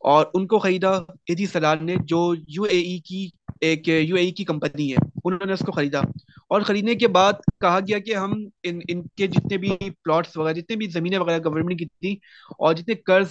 اور 0.00 0.26
ان 0.34 0.46
کو 0.46 0.58
خریدا 0.58 0.90
ایدی 0.90 1.46
سلال 1.46 1.78
نے، 1.80 1.96
جو 2.04 2.34
یو 2.48 2.62
اے 2.62 2.78
ای 2.78 2.98
کی 2.98 3.28
ایک 3.60 3.88
یو 3.88 4.16
اے 4.16 4.22
ای 4.22 4.30
کی 4.30 4.44
کمپنی 4.44 4.92
ہے، 4.92 4.96
انہوں 5.24 5.46
نے 5.46 5.52
اس 5.52 5.62
کو 5.66 5.72
خریدا۔ 5.72 6.00
اور 6.48 6.60
خریدنے 6.60 6.94
کے 6.94 7.08
بعد 7.08 7.32
کہا 7.60 7.80
گیا 7.80 7.98
کہ 7.98 8.14
ہم 8.14 8.48
ان 8.62 8.80
ان 8.88 9.02
کے 9.02 9.26
جتنے 9.26 9.56
بھی 9.56 9.70
پلاٹس 9.90 10.36
وغیرہ، 10.36 10.56
جتنے 10.56 10.76
بھی 10.76 10.86
زمینیں 10.86 11.18
وغیرہ 11.18 11.38
گورنمنٹ 11.44 11.78
کی 11.78 11.84
تھی 11.84 12.12
اور 12.48 12.74
جتنے 12.74 12.94
قرض 12.94 13.28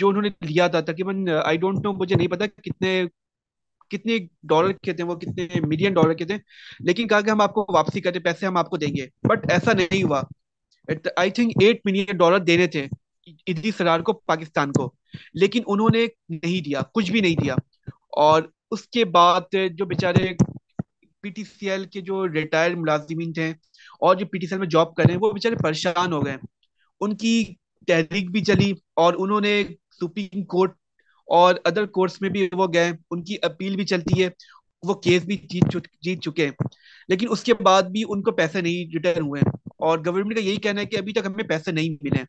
جو 0.00 0.08
انہوں 0.08 0.22
نے 0.22 0.28
لیا 0.28 0.66
تھا، 0.66 0.80
تقریباً 0.80 1.28
آئی 1.44 1.58
ڈونٹ 1.58 1.78
نو 1.84 1.92
مجھے 1.92 2.16
نہیں 2.16 2.28
پتا 2.28 2.46
کتنے 2.46 3.04
کتنے 3.90 4.18
ڈالر 4.42 4.72
کے 4.72 4.92
تھے، 4.92 5.04
وہ 5.04 5.14
کتنے 5.14 5.46
ملین 5.60 5.92
ڈالر 5.92 6.12
کے 6.12 6.24
تھے، 6.24 6.34
لیکن 6.80 7.08
کہا 7.08 7.20
کہ 7.20 7.30
ہم 7.30 7.40
آپ 7.40 7.54
کو 7.54 7.66
واپسی 7.68 8.00
کرتے، 8.00 8.18
پیسے 8.18 8.46
ہم 8.46 8.56
آپ 8.56 8.70
کو 8.70 8.76
دیں 8.76 8.96
گے۔ 8.96 9.06
بٹ 9.28 9.50
ایسا 9.50 9.72
نہیں 9.72 10.02
ہوا۔ 10.02 10.22
I 11.16 11.30
think 11.30 11.52
eight 11.60 11.80
million 11.84 12.16
dollar 12.16 12.38
دینے 12.38 12.66
تھے 12.66 12.86
ادری 13.26 13.70
سرار 13.76 14.00
کو، 14.00 14.12
پاکستان 14.12 14.72
کو۔ 14.72 14.94
لیکن 15.34 15.62
انہوں 15.66 15.88
نے 15.94 16.06
نہیں 16.28 16.64
دیا، 16.64 16.80
کچھ 16.94 17.12
بھی 17.12 17.20
نہیں 17.20 17.36
دیا۔ 17.36 17.54
اور 18.16 18.42
اس 18.70 18.82
کے 18.82 19.04
بعد 19.04 19.40
جو 19.74 19.86
بیچارے 19.86 20.26
پی 21.20 21.30
ٹی 21.30 21.44
سی 21.44 21.70
ایل 21.70 21.84
کے 21.84 22.00
جو 22.00 22.28
ریٹائر 22.28 22.74
ملازمین 22.74 23.32
تھے 23.32 23.50
اور 24.00 24.16
جو 24.16 24.26
پی 24.26 24.38
ٹی 24.38 24.46
سی 24.46 24.54
ایل 24.54 24.60
میں 24.60 24.68
جاب 24.68 24.94
کر 24.94 25.04
رہے 25.06 25.14
ہیں، 25.14 25.20
وہ 25.20 25.32
بیچارے 25.32 25.56
پریشان 25.56 26.12
ہو 26.12 26.26
گئے۔ 26.26 26.36
ان 27.00 27.16
کی 27.16 27.44
تحریک 27.86 28.30
بھی 28.30 28.44
چلی 28.44 28.72
اور 28.96 29.14
انہوں 29.18 29.40
نے 29.40 29.64
سپریم 29.92 30.44
کورٹ 30.44 30.70
اور 31.26 31.54
ادر 31.64 31.86
کورٹس 31.86 32.20
میں 32.20 32.30
بھی 32.30 32.48
وہ 32.52 32.66
گئے، 32.74 32.92
ان 33.10 33.24
کی 33.24 33.36
اپیل 33.42 33.76
بھی 33.76 33.84
چلتی 33.84 34.24
ہے، 34.24 34.28
وہ 34.82 34.94
کیس 34.94 35.22
بھی 35.22 35.36
جیت 35.36 35.76
جیت 36.02 36.22
چکے 36.22 36.44
ہیں۔ 36.44 36.52
لیکن 37.08 37.26
اس 37.30 37.42
کے 37.42 37.54
بعد 37.54 37.82
بھی 37.82 38.02
ان 38.08 38.22
کو 38.22 38.30
پیسے 38.32 38.60
نہیں 38.60 38.92
ریٹرن 38.92 39.22
ہوئے 39.22 39.40
اور 39.78 39.98
گورنمنٹ 39.98 40.34
کا 40.34 40.40
یہی 40.40 40.56
کہنا 40.56 40.80
ہے 40.80 40.86
کہ 40.86 40.96
ابھی 40.96 41.12
تک 41.12 41.26
ہمیں 41.26 41.44
پیسے 41.44 41.72
نہیں 41.72 41.96
ملے۔ 42.02 42.24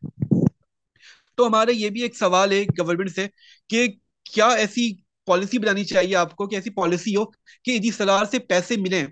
تو 1.35 1.47
ہمارا 1.47 1.71
یہ 1.71 1.89
بھی 1.89 2.01
ایک 2.01 2.17
سوال 2.17 2.51
ہے 2.51 2.63
گورنمنٹ 2.79 3.11
سے 3.11 3.27
کہ 3.69 3.87
کیا 4.23 4.47
ایسی 4.47 4.95
پالیسی 5.25 5.57
بنانی 5.57 5.83
چاہیے 5.83 6.15
آپ 6.15 6.35
کو، 6.35 6.47
کہ 6.47 6.55
ایسی 6.55 6.69
پالیسی 6.69 7.15
ہو 7.15 7.25
کہ 7.63 7.75
ادی 7.75 7.91
سلار 7.91 8.25
سے 8.25 8.39
پیسے 8.39 8.77
ملیں 8.77 9.07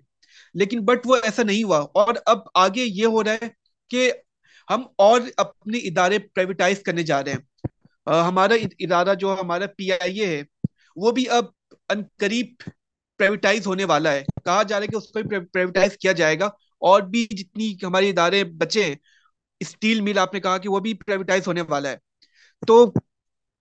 لیکن 0.53 0.79
بٹ 0.85 0.99
وہ 1.05 1.15
ایسا 1.15 1.43
نہیں 1.43 1.63
ہوا۔ 1.63 1.79
اور 1.79 2.13
اب 2.25 2.37
آگے 2.55 2.83
یہ 2.83 3.05
ہو 3.05 3.23
رہا 3.23 3.33
ہے 3.33 3.47
کہ 3.89 4.11
ہم 4.69 4.81
اور 4.97 5.21
اپنے 5.37 5.77
ادارے 5.77 6.19
پرائیویٹائز 6.19 6.79
کرنے 6.79 7.03
جا 7.03 7.23
رہے 7.23 7.31
ہیں۔ 7.31 7.48
ہمارا 8.09 8.53
ادارہ 8.79 9.13
جو 9.15 9.35
ہمارا 9.41 9.65
پی 9.77 9.91
آئی 9.91 10.19
اے 10.19 10.27
ہے، 10.27 10.43
وہ 10.95 11.11
بھی 11.11 11.29
اب 11.29 11.45
ان 11.89 12.01
قریب 12.17 12.47
پرائیویٹائز 13.17 13.67
ہونے 13.67 13.83
والا 13.83 14.11
ہے۔ 14.11 14.23
کہا 14.45 14.63
جا 14.63 14.79
رہا 14.79 14.83
ہے 14.83 14.87
کہ 14.87 14.95
اس 14.95 15.07
کو 15.07 15.19
بھی 15.19 15.39
پرائیویٹائز 15.39 15.97
کیا 15.97 16.11
جائے 16.11 16.39
گا۔ 16.39 16.45
اور 16.81 17.01
بھی 17.01 17.25
جتنی 17.25 17.75
ہمارے 17.83 18.09
ادارے 18.09 18.43
بچے 18.43 18.83
ہیں 18.83 18.95
اسٹیل 19.59 20.01
مل 20.01 20.17
آپ 20.17 20.33
نے 20.33 20.39
کہا 20.39 20.57
کہ 20.57 20.69
وہ 20.69 20.79
بھی 20.79 20.93
پرائیویٹائز 20.93 21.47
ہونے 21.47 21.61
والا 21.61 21.89
ہے۔ 21.89 21.97
تو 22.67 22.91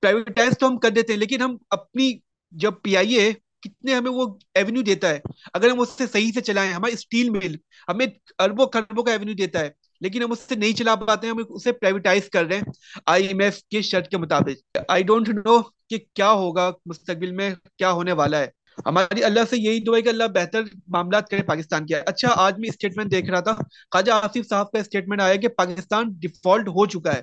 پرائیویٹائز 0.00 0.58
تو 0.58 0.68
ہم 0.68 0.78
کر 0.78 0.90
دیتے 0.90 1.12
ہیں، 1.12 1.20
لیکن 1.20 1.42
ہم 1.42 1.56
اپنی 1.70 2.12
جب 2.52 2.72
پی 2.82 2.96
آئی 2.96 3.14
اے 3.14 3.32
کتنے 3.62 3.94
ہمیں 3.94 4.10
وہ 4.10 4.26
ایونیو 4.54 4.82
دیتا 4.82 5.08
ہے۔ 5.08 5.20
اگر 5.52 5.70
ہم 5.70 5.80
اس 5.80 5.88
سے 5.98 6.06
صحیح 6.06 6.30
سے 6.34 6.40
چلائیں 6.40 6.72
ہمارے 6.72 6.92
اسٹیل 6.92 7.30
مل 7.30 7.56
ہمیں 7.88 8.06
اربوں 8.38 8.66
خربوں 8.72 9.04
کا 9.04 9.12
ایونیو 9.12 9.34
دیتا 9.34 9.60
ہے۔ 9.60 9.70
لیکن 10.00 10.22
ہم 10.22 10.32
اس 10.32 10.38
سے 10.48 10.54
نہیں 10.54 10.72
چلا 10.72 10.94
پاتے 10.94 11.26
ہیں، 11.26 11.34
ہم 11.34 11.42
اسے 11.48 11.72
پرائیویٹائز 11.72 12.30
کر 12.30 12.44
رہے 12.44 12.56
ہیں 12.56 12.62
آئی 13.06 13.26
ایم 13.26 13.40
ایف 13.40 13.58
کے 13.58 13.82
شرط 13.82 14.08
کے 14.08 14.16
مطابق۔ 14.16 14.78
آئی 14.88 15.02
ڈونٹ 15.02 15.28
نو 15.28 15.62
کہ 15.62 15.98
کیا 16.14 16.32
ہوگا 16.32 16.70
مستقبل 16.86 17.30
میں، 17.30 17.50
کیا 17.78 17.90
ہونے 17.90 18.12
والا 18.12 18.38
ہے۔ 18.38 18.58
ہماری 18.86 19.24
اللہ 19.24 19.40
سے 19.50 19.56
یہی 19.58 19.80
دعا 19.80 19.96
ہے 19.96 20.02
کہ 20.02 20.08
اللہ 20.08 20.24
بہتر 20.34 20.62
معاملات 20.86 21.28
کرے 21.28 21.42
پاکستان 21.42 21.86
کے۔ 21.86 21.94
اچھا 21.94 22.28
آج 22.36 22.54
میں 22.58 22.68
اسٹیٹمنٹ 22.68 23.10
دیکھ 23.10 23.30
رہا 23.30 23.40
تھا۔ 23.40 23.52
خواجہ 23.90 24.12
آصف 24.12 24.48
صاحب 24.48 24.70
کا 24.70 24.78
اسٹیٹمنٹ 24.78 25.20
آیا 25.20 25.34
کہ 25.34 25.48
پاکستان 25.48 26.04
ڈیفالٹ 26.08 26.68
ہو 26.68 26.86
چکا 26.86 27.14
ہے۔ 27.14 27.20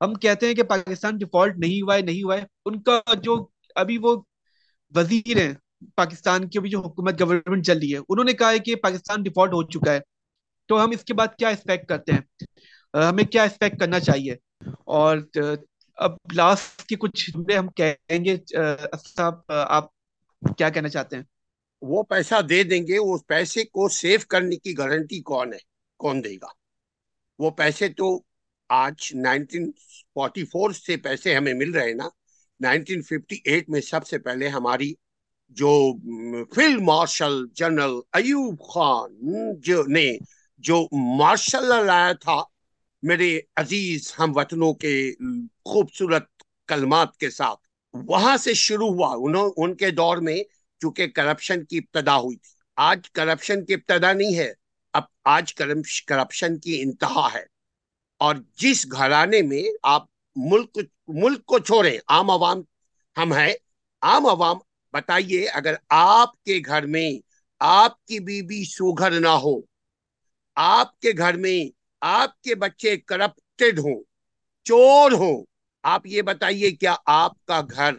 ہم 0.00 0.14
کہتے 0.14 0.46
ہیں 0.46 0.54
کہ 0.54 0.62
پاکستان 0.62 1.16
ڈیفالٹ 1.16 1.58
نہیں 1.58 1.82
ہوا 1.82 1.96
ہے، 1.96 2.00
نہیں 2.00 2.22
ہوا 2.22 2.36
ہے۔ 2.36 2.42
ان 2.66 2.82
کا 2.82 3.00
جو 3.22 3.46
ابھی 3.74 3.98
وہ 3.98 4.22
وزیر 4.94 5.36
ہیں 5.36 5.54
پاکستان 5.96 6.48
کی 6.48 6.58
ابھی 6.58 6.70
جو 6.70 6.80
حکومت 6.80 7.22
گورنمنٹ 7.22 7.66
چل 7.66 7.78
رہی 7.78 7.92
ہے، 7.92 7.98
انہوں 8.08 8.24
نے 8.24 8.32
کہا 8.32 8.50
ہے 8.50 8.58
کہ 8.58 8.74
پاکستان 8.74 9.22
ڈیفالٹ 9.22 9.52
ہو 9.52 9.62
چکا 9.62 9.92
ہے۔ 9.92 10.00
تو 10.68 10.82
ہم 10.84 10.90
اس 10.90 11.04
کے 11.04 11.14
بعد 11.14 11.36
کیا 11.38 11.48
ایکسپیکٹ 11.48 11.88
کرتے 11.88 12.12
ہیں؟ 12.12 12.46
ہمیں 12.94 13.24
کیا 13.24 13.42
ایکسپیکٹ 13.42 13.80
کرنا 13.80 14.00
چاہیے؟ 14.00 14.34
اور 14.94 15.18
اب 15.98 16.12
لاسٹ 16.34 16.84
کے 16.88 16.96
کچھ 16.96 17.30
جملے 17.30 17.56
ہم 17.56 17.68
کہیں 17.76 18.24
گے 18.24 18.36
صاحب 19.06 19.52
آپ 19.52 19.88
کیا 20.58 20.68
کہنا 20.68 20.88
چاہتے 20.88 21.16
ہیں؟ 21.16 21.22
وہ 21.82 22.02
پیسہ 22.02 22.40
دے 22.40 22.62
دیں 22.62 22.82
گے، 22.86 22.96
اس 22.96 23.26
پیسے 23.26 23.64
کو 23.64 23.88
سیو 23.88 24.18
کرنے 24.28 24.56
کی 24.56 24.76
گارنٹی 24.78 25.20
کون 25.22 25.52
ہے؟ 25.54 25.58
کون 26.00 26.24
دے 26.24 26.34
گا؟ 26.34 26.48
وہ 27.38 27.50
پیسے 27.50 27.88
تو 27.88 28.18
آج 28.70 29.08
نائنٹین 29.14 29.70
فورٹی 30.14 30.44
فور 30.44 30.70
سے 30.70 30.96
پیسے 30.96 31.34
ہمیں 31.34 31.54
مل 31.54 31.70
رہے 31.70 31.92
نا 31.92 32.08
نائنٹین 32.60 33.02
ففٹی 33.02 33.36
ایٹ 33.44 33.68
میں 33.68 33.80
سب 33.80 34.06
سے 34.06 34.18
پہلے 34.18 34.48
ہماری 34.48 34.92
جو 35.56 35.72
field 36.54 36.80
marshal 36.82 37.44
general 37.54 37.98
Ayub 38.12 38.60
Khan, 38.68 39.60
جو 39.60 39.82
نے 39.88 40.10
جو 40.64 40.88
مارشل 41.16 41.86
لایا 41.86 42.12
تھا، 42.12 42.42
میرے 43.02 43.40
عزیز 43.56 44.14
ہم 44.18 44.36
وطنوں 44.36 44.74
کے 44.74 45.12
خوبصورت 45.64 46.24
کلمات 46.68 47.16
کے 47.16 47.30
ساتھ، 47.30 47.60
وہاں 47.92 48.36
سے 48.36 48.54
شروع 48.54 48.88
ہوا۔ 48.88 49.14
انہوں، 49.18 49.50
ان 49.56 49.76
کے 49.76 49.90
دور 49.90 50.16
میں 50.16 50.42
چونکہ 50.80 51.06
کرپشن 51.06 51.64
کی 51.64 51.78
ابتدا 51.78 52.16
ہوئی 52.16 52.36
تھی۔ 52.36 52.50
آج 52.76 53.10
کرپشن 53.10 53.64
کی 53.64 53.74
ابتدا 53.74 54.12
نہیں 54.12 54.38
ہے، 54.38 54.52
اب 54.92 55.02
آج 55.24 55.54
کرپشن 55.54 56.58
کی 56.58 56.82
انتہا 56.82 57.28
ہے۔ 57.34 57.44
اور 58.18 58.36
جس 58.56 58.92
گھرانے 58.92 59.42
میں 59.42 59.62
آپ 59.82 60.06
ملک 60.36 60.78
ملک 61.08 61.44
کو 61.44 61.58
چھوڑیں، 61.58 61.98
عام 62.08 62.30
عوام 62.30 62.62
ہم 63.16 63.32
ہیں، 63.32 63.54
عام 64.02 64.26
عوام، 64.26 64.56
بتائیے 64.92 65.48
اگر 65.48 65.74
آپ 65.88 66.44
کے 66.44 66.58
گھر 66.66 66.86
میں 66.86 67.18
آپ 67.60 68.06
کی 68.06 68.20
بیوی 68.20 68.64
سوگھر 68.64 69.10
نہ 69.10 69.28
ہو 69.28 69.73
آپ 70.56 70.98
کے 71.00 71.12
گھر 71.18 71.36
میں 71.36 71.58
آپ 72.02 72.40
کے 72.42 72.54
بچے 72.54 72.96
کرپٹڈ 72.98 73.78
ہوں، 73.78 74.02
چور 74.66 75.12
ہوں، 75.12 75.44
آپ 75.84 76.06
یہ 76.06 76.22
بتائیے 76.22 76.70
کیا 76.70 76.94
آپ 77.06 77.44
کا 77.46 77.60
گھر 77.70 77.94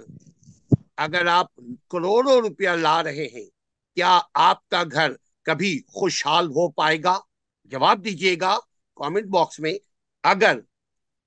اگر 0.97 1.25
آپ 1.27 1.47
کروڑوں 1.89 2.39
روپیہ 2.41 2.69
لا 2.69 3.01
رہے 3.03 3.27
ہیں، 3.33 3.45
کیا 3.97 4.19
آپ 4.33 4.67
کا 4.69 4.83
گھر 4.91 5.11
کبھی 5.45 5.79
خوشحال 5.87 6.47
ہو 6.47 6.69
پائے 6.71 7.01
گا؟ 7.03 7.17
جواب 7.71 8.03
دیجیے 8.05 8.35
گا 8.41 8.57
کامنٹ 8.97 9.25
باکس 9.25 9.59
میں، 9.59 9.73
اگر 10.23 10.59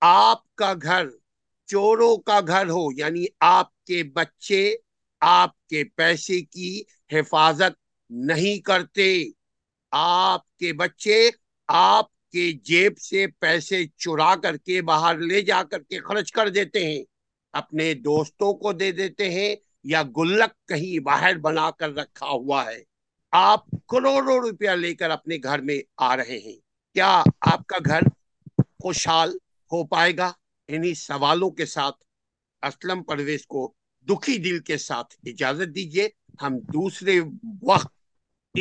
آپ 0.02 0.54
کا 0.54 0.72
گھر 0.82 1.06
چوروں 1.68 2.16
کا 2.18 2.40
گھر 2.40 2.68
ہو 2.68 2.86
یعنی 2.92 3.24
آپ 3.40 3.84
کے 3.84 4.02
بچے، 4.14 4.62
آپ 5.22 5.66
کے 5.68 5.82
پیسے 5.96 6.40
کی 6.42 6.82
حفاظت 7.12 7.76
نہیں 8.10 8.58
کرتے 8.60 9.08
آپ 9.90 10.56
کے 10.56 10.72
بچے 10.72 11.30
آپ 11.68 12.30
کے 12.30 12.52
جیب 12.52 12.98
سے 12.98 13.26
پیسے 13.26 13.86
چرا 13.96 14.34
کر 14.36 14.56
کے 14.56 14.82
باہر 14.82 15.18
لے 15.18 15.42
جا 15.42 15.62
کر 15.62 15.82
کے 15.82 15.98
خرچ 15.98 16.32
کر 16.32 16.48
دیتے 16.48 16.86
ہیں، 16.86 17.04
اپنے 17.52 17.94
دوستوں 17.94 18.54
کو 18.54 18.72
دے 18.72 18.92
دیتے 18.92 19.30
ہیں 19.30 19.56
یا 19.84 20.02
گلک 20.16 20.68
کہیں 20.68 20.98
باہر 20.98 21.38
بنا 21.38 21.70
کر 21.70 21.90
رکھا 21.90 22.26
ہوا 22.26 22.66
ہے۔ 22.66 22.84
آپ 23.32 23.64
کروڑوں 23.70 24.38
روپیہ 24.38 24.70
لے 24.70 24.94
کر 24.94 25.10
اپنے 25.10 25.36
گھر 25.42 25.58
میں 25.58 25.78
آ 25.96 26.16
رہے 26.16 26.38
ہیں۔ 26.38 26.56
کیا 26.94 27.22
آپ 27.40 27.66
کا 27.66 27.76
گھر 27.86 28.00
خوشحال 28.82 29.30
ہو 29.72 29.86
پائے 29.86 30.16
گا؟ 30.16 30.32
انہی 30.68 30.94
سوالوں 30.94 31.50
کے 31.50 31.66
ساتھ، 31.66 31.96
اسلم 32.62 33.02
پرویز 33.02 33.46
کو 33.46 33.74
دکھی 34.08 34.38
دل 34.38 34.58
کے 34.58 34.78
ساتھ 34.78 35.14
اجازت 35.26 35.74
دیجیے 35.74 36.08
ہم 36.42 36.58
دوسرے 36.58 37.20
وقت 37.62 37.97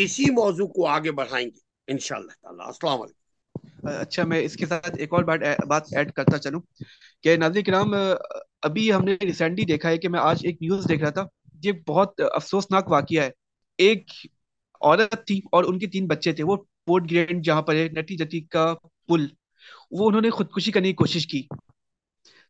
اسی 0.03 0.23
موضوع 0.31 0.67
کو 0.67 0.87
آگے 0.87 1.11
بڑھائیں 1.11 1.47
گے، 1.47 1.91
انشاءاللہ 1.91 2.31
تعالی۔ 2.41 2.63
السلام 2.65 3.01
علیکم۔ 3.01 3.87
اچھا 3.99 4.23
میں 4.23 4.41
اس 4.41 4.55
کے 4.55 4.65
ساتھ 4.65 4.91
ایک 4.97 5.13
اور 5.13 5.23
بات 5.23 5.39
بات 5.67 5.93
ایڈ 5.95 6.11
کرتا 6.11 6.37
چلوں 6.37 6.61
کہ 7.23 7.35
ناظرین 7.35 7.63
کرام، 7.63 7.93
ابھی 8.61 8.93
ہم 8.93 9.03
نے 9.03 9.15
ریسنٹلی 9.21 9.65
دیکھا 9.65 9.89
ہے 9.89 9.97
کہ 9.97 10.09
میں 10.09 10.19
آج 10.19 10.39
ایک 10.43 10.61
نیوز 10.61 10.85
دیکھ 10.89 11.01
رہا 11.01 11.09
تھا، 11.09 11.25
یہ 11.63 11.71
بہت 11.87 12.21
افسوسناک 12.33 12.91
واقعہ 12.91 13.23
ہے۔ 13.23 13.29
ایک 13.77 14.11
عورت 14.81 15.27
تھی 15.27 15.41
اور 15.51 15.63
ان 15.63 15.79
کے 15.79 15.87
تین 15.87 16.07
بچے 16.07 16.31
تھے، 16.31 16.43
وہ 16.43 16.55
پورٹ 16.85 17.11
گرینڈ 17.11 17.45
جہاں 17.45 17.61
پر 17.61 17.75
ہے، 17.75 17.89
نٹی 17.89 18.17
جتی 18.17 18.41
کا 18.41 18.73
پل، 19.07 19.27
وہ 19.91 20.07
انہوں 20.07 20.21
نے 20.21 20.29
خودکشی 20.29 20.71
کرنے 20.71 20.87
کی 20.87 20.93
کوشش 20.93 21.27
کی۔ 21.27 21.43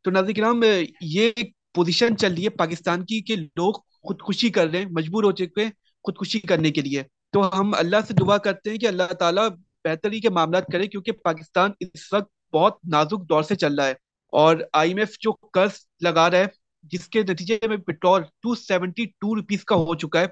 تو 0.01 0.11
ناظرین 0.11 0.35
کرام، 0.35 0.63
یہ 1.01 1.31
پوزیشن 1.73 2.17
چل 2.17 2.33
رہی 2.33 2.43
ہے 2.43 2.49
پاکستان 2.49 3.05
کی 3.05 3.21
کہ 3.21 3.35
لوگ 3.35 3.73
خودکشی 3.73 4.49
کر 4.49 4.67
رہے 4.67 4.79
ہیں، 4.79 4.85
مجبور 4.91 5.23
ہو 5.23 5.31
چکے 5.31 5.63
ہیں 5.63 5.71
خودکشی 6.03 6.39
کرنے 6.39 6.71
کے 6.71 6.81
لیے۔ 6.81 7.03
تو 7.33 7.59
ہم 7.59 7.73
اللہ 7.77 7.97
سے 8.07 8.13
دعا 8.13 8.37
کرتے 8.37 8.69
ہیں 8.69 8.77
کہ 8.77 8.87
اللہ 8.87 9.13
تعالیٰ 9.19 9.47
بہتری 9.85 10.19
کے 10.19 10.29
معاملات 10.29 10.65
کرے 10.73 10.87
کیونکہ 10.87 11.11
پاکستان 11.23 11.71
اس 11.79 12.13
وقت 12.13 12.29
بہت 12.53 12.77
نازک 12.85 13.29
دور 13.29 13.43
سے 13.43 13.55
چل 13.55 13.75
رہا 13.75 13.87
ہے 13.87 13.93
اور 14.33 14.55
آئی 14.73 14.89
ایم 14.89 14.97
ایف 14.97 15.17
جو 15.19 15.31
قرض 15.31 15.71
لگا 16.01 16.29
رہا 16.31 16.37
ہے، 16.37 16.45
جس 16.83 17.07
کے 17.07 17.23
نتیجے 17.23 17.57
میں 17.67 17.77
petrol 17.77 18.21
two 18.41 18.55
seventy 18.55 19.05
two 19.05 19.35
rupees 19.35 19.63
کا 19.65 19.75
ہو 19.75 19.95
چکا 19.95 20.19
ہے 20.19 20.25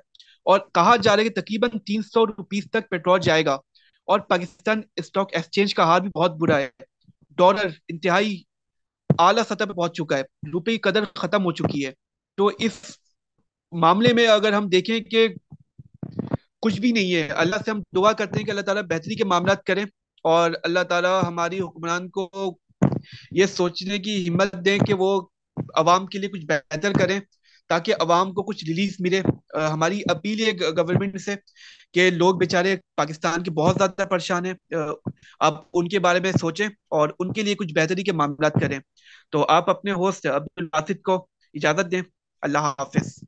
اور 0.45 0.59
کہا 0.73 0.95
جا 0.95 1.15
رہا 1.15 1.23
ہے 1.23 1.29
کہ 1.29 1.41
تقریباً 1.41 1.79
تین 1.85 2.01
سو 2.01 2.25
روپیز 2.27 2.69
تک 2.71 2.89
پیٹرول 2.89 3.19
جائے 3.21 3.45
گا 3.45 3.53
اور 4.07 4.19
پاکستان 4.29 4.81
اسٹاک 4.95 5.29
ایکسچینج 5.33 5.73
کا 5.75 5.83
حال 5.83 6.01
بھی 6.01 6.09
بہت 6.15 6.31
برا 6.31 6.57
ہے۔ 6.57 6.69
ڈالر 7.37 7.67
انتہائی 7.87 8.41
اعلیٰ 9.19 9.43
سطح 9.43 9.63
پہ 9.63 9.73
پہنچ 9.73 9.93
چکا 9.93 10.17
ہے، 10.17 10.23
روپے 10.53 10.71
کی 10.71 10.77
قدر 10.79 11.03
ختم 11.15 11.45
ہو 11.45 11.51
چکی 11.51 11.85
ہے۔ 11.85 11.91
تو 12.37 12.49
اس 12.59 12.79
معاملے 13.73 14.13
میں 14.13 14.27
اگر 14.27 14.53
ہم 14.53 14.67
دیکھیں 14.69 14.99
کہ 14.99 15.27
کچھ 16.65 16.81
بھی 16.81 16.91
نہیں 16.91 17.15
ہے۔ 17.15 17.27
اللہ 17.27 17.55
سے 17.65 17.71
ہم 17.71 17.81
دعا 17.95 18.11
کرتے 18.11 18.37
ہیں 18.37 18.45
کہ 18.45 18.49
اللہ 18.51 18.61
تعالیٰ 18.61 18.83
بہتری 18.83 19.15
کے 19.15 19.23
معاملات 19.23 19.63
کریں 19.63 19.85
اور 20.23 20.51
اللہ 20.63 20.79
تعالیٰ 20.79 21.23
ہماری 21.27 21.59
حکمران 21.59 22.09
کو 22.09 22.57
یہ 23.31 23.45
سوچنے 23.45 23.99
کی 23.99 24.29
ہمت 24.29 24.65
دیں 24.65 24.79
کہ 24.79 24.93
وہ 24.93 25.21
عوام 25.75 26.05
کے 26.05 26.19
لیے 26.19 26.29
کچھ 26.29 26.45
بہتر 26.45 26.93
کریں 26.93 27.19
تاکہ 27.69 27.93
عوام 27.99 28.33
کو 28.33 28.43
کچھ 28.43 28.65
ریلیف 28.65 28.95
ملے۔ 28.99 29.21
ہماری 29.53 30.01
اپیل 30.09 30.45
ہے 30.45 30.51
گورنمنٹ 30.77 31.21
سے 31.21 31.35
کہ 31.93 32.09
لوگ 32.09 32.35
بیچارے 32.35 32.75
پاکستان 32.95 33.43
کے 33.43 33.51
بہت 33.51 33.75
زیادہ 33.77 34.01
پریشان 34.09 34.45
ہیں۔ 34.45 34.53
آپ 35.39 35.63
ان 35.73 35.87
کے 35.87 35.99
بارے 35.99 36.19
میں 36.19 36.31
سوچیں 36.31 36.67
اور 36.89 37.09
ان 37.19 37.33
کے 37.33 37.41
لیے 37.41 37.55
کچھ 37.55 37.73
بہتری 37.73 38.03
کے 38.03 38.11
معاملات 38.11 38.53
کریں۔ 38.61 38.79
تو 39.29 39.45
آپ 39.49 39.69
اپنے 39.69 39.91
ہوسٹ 39.91 40.27
عبد 40.27 40.47
الباسط 40.57 41.01
کو 41.01 41.27
اجازت 41.53 41.91
دیں۔ 41.91 42.01
اللہ 42.41 42.57
حافظ۔ 42.57 43.23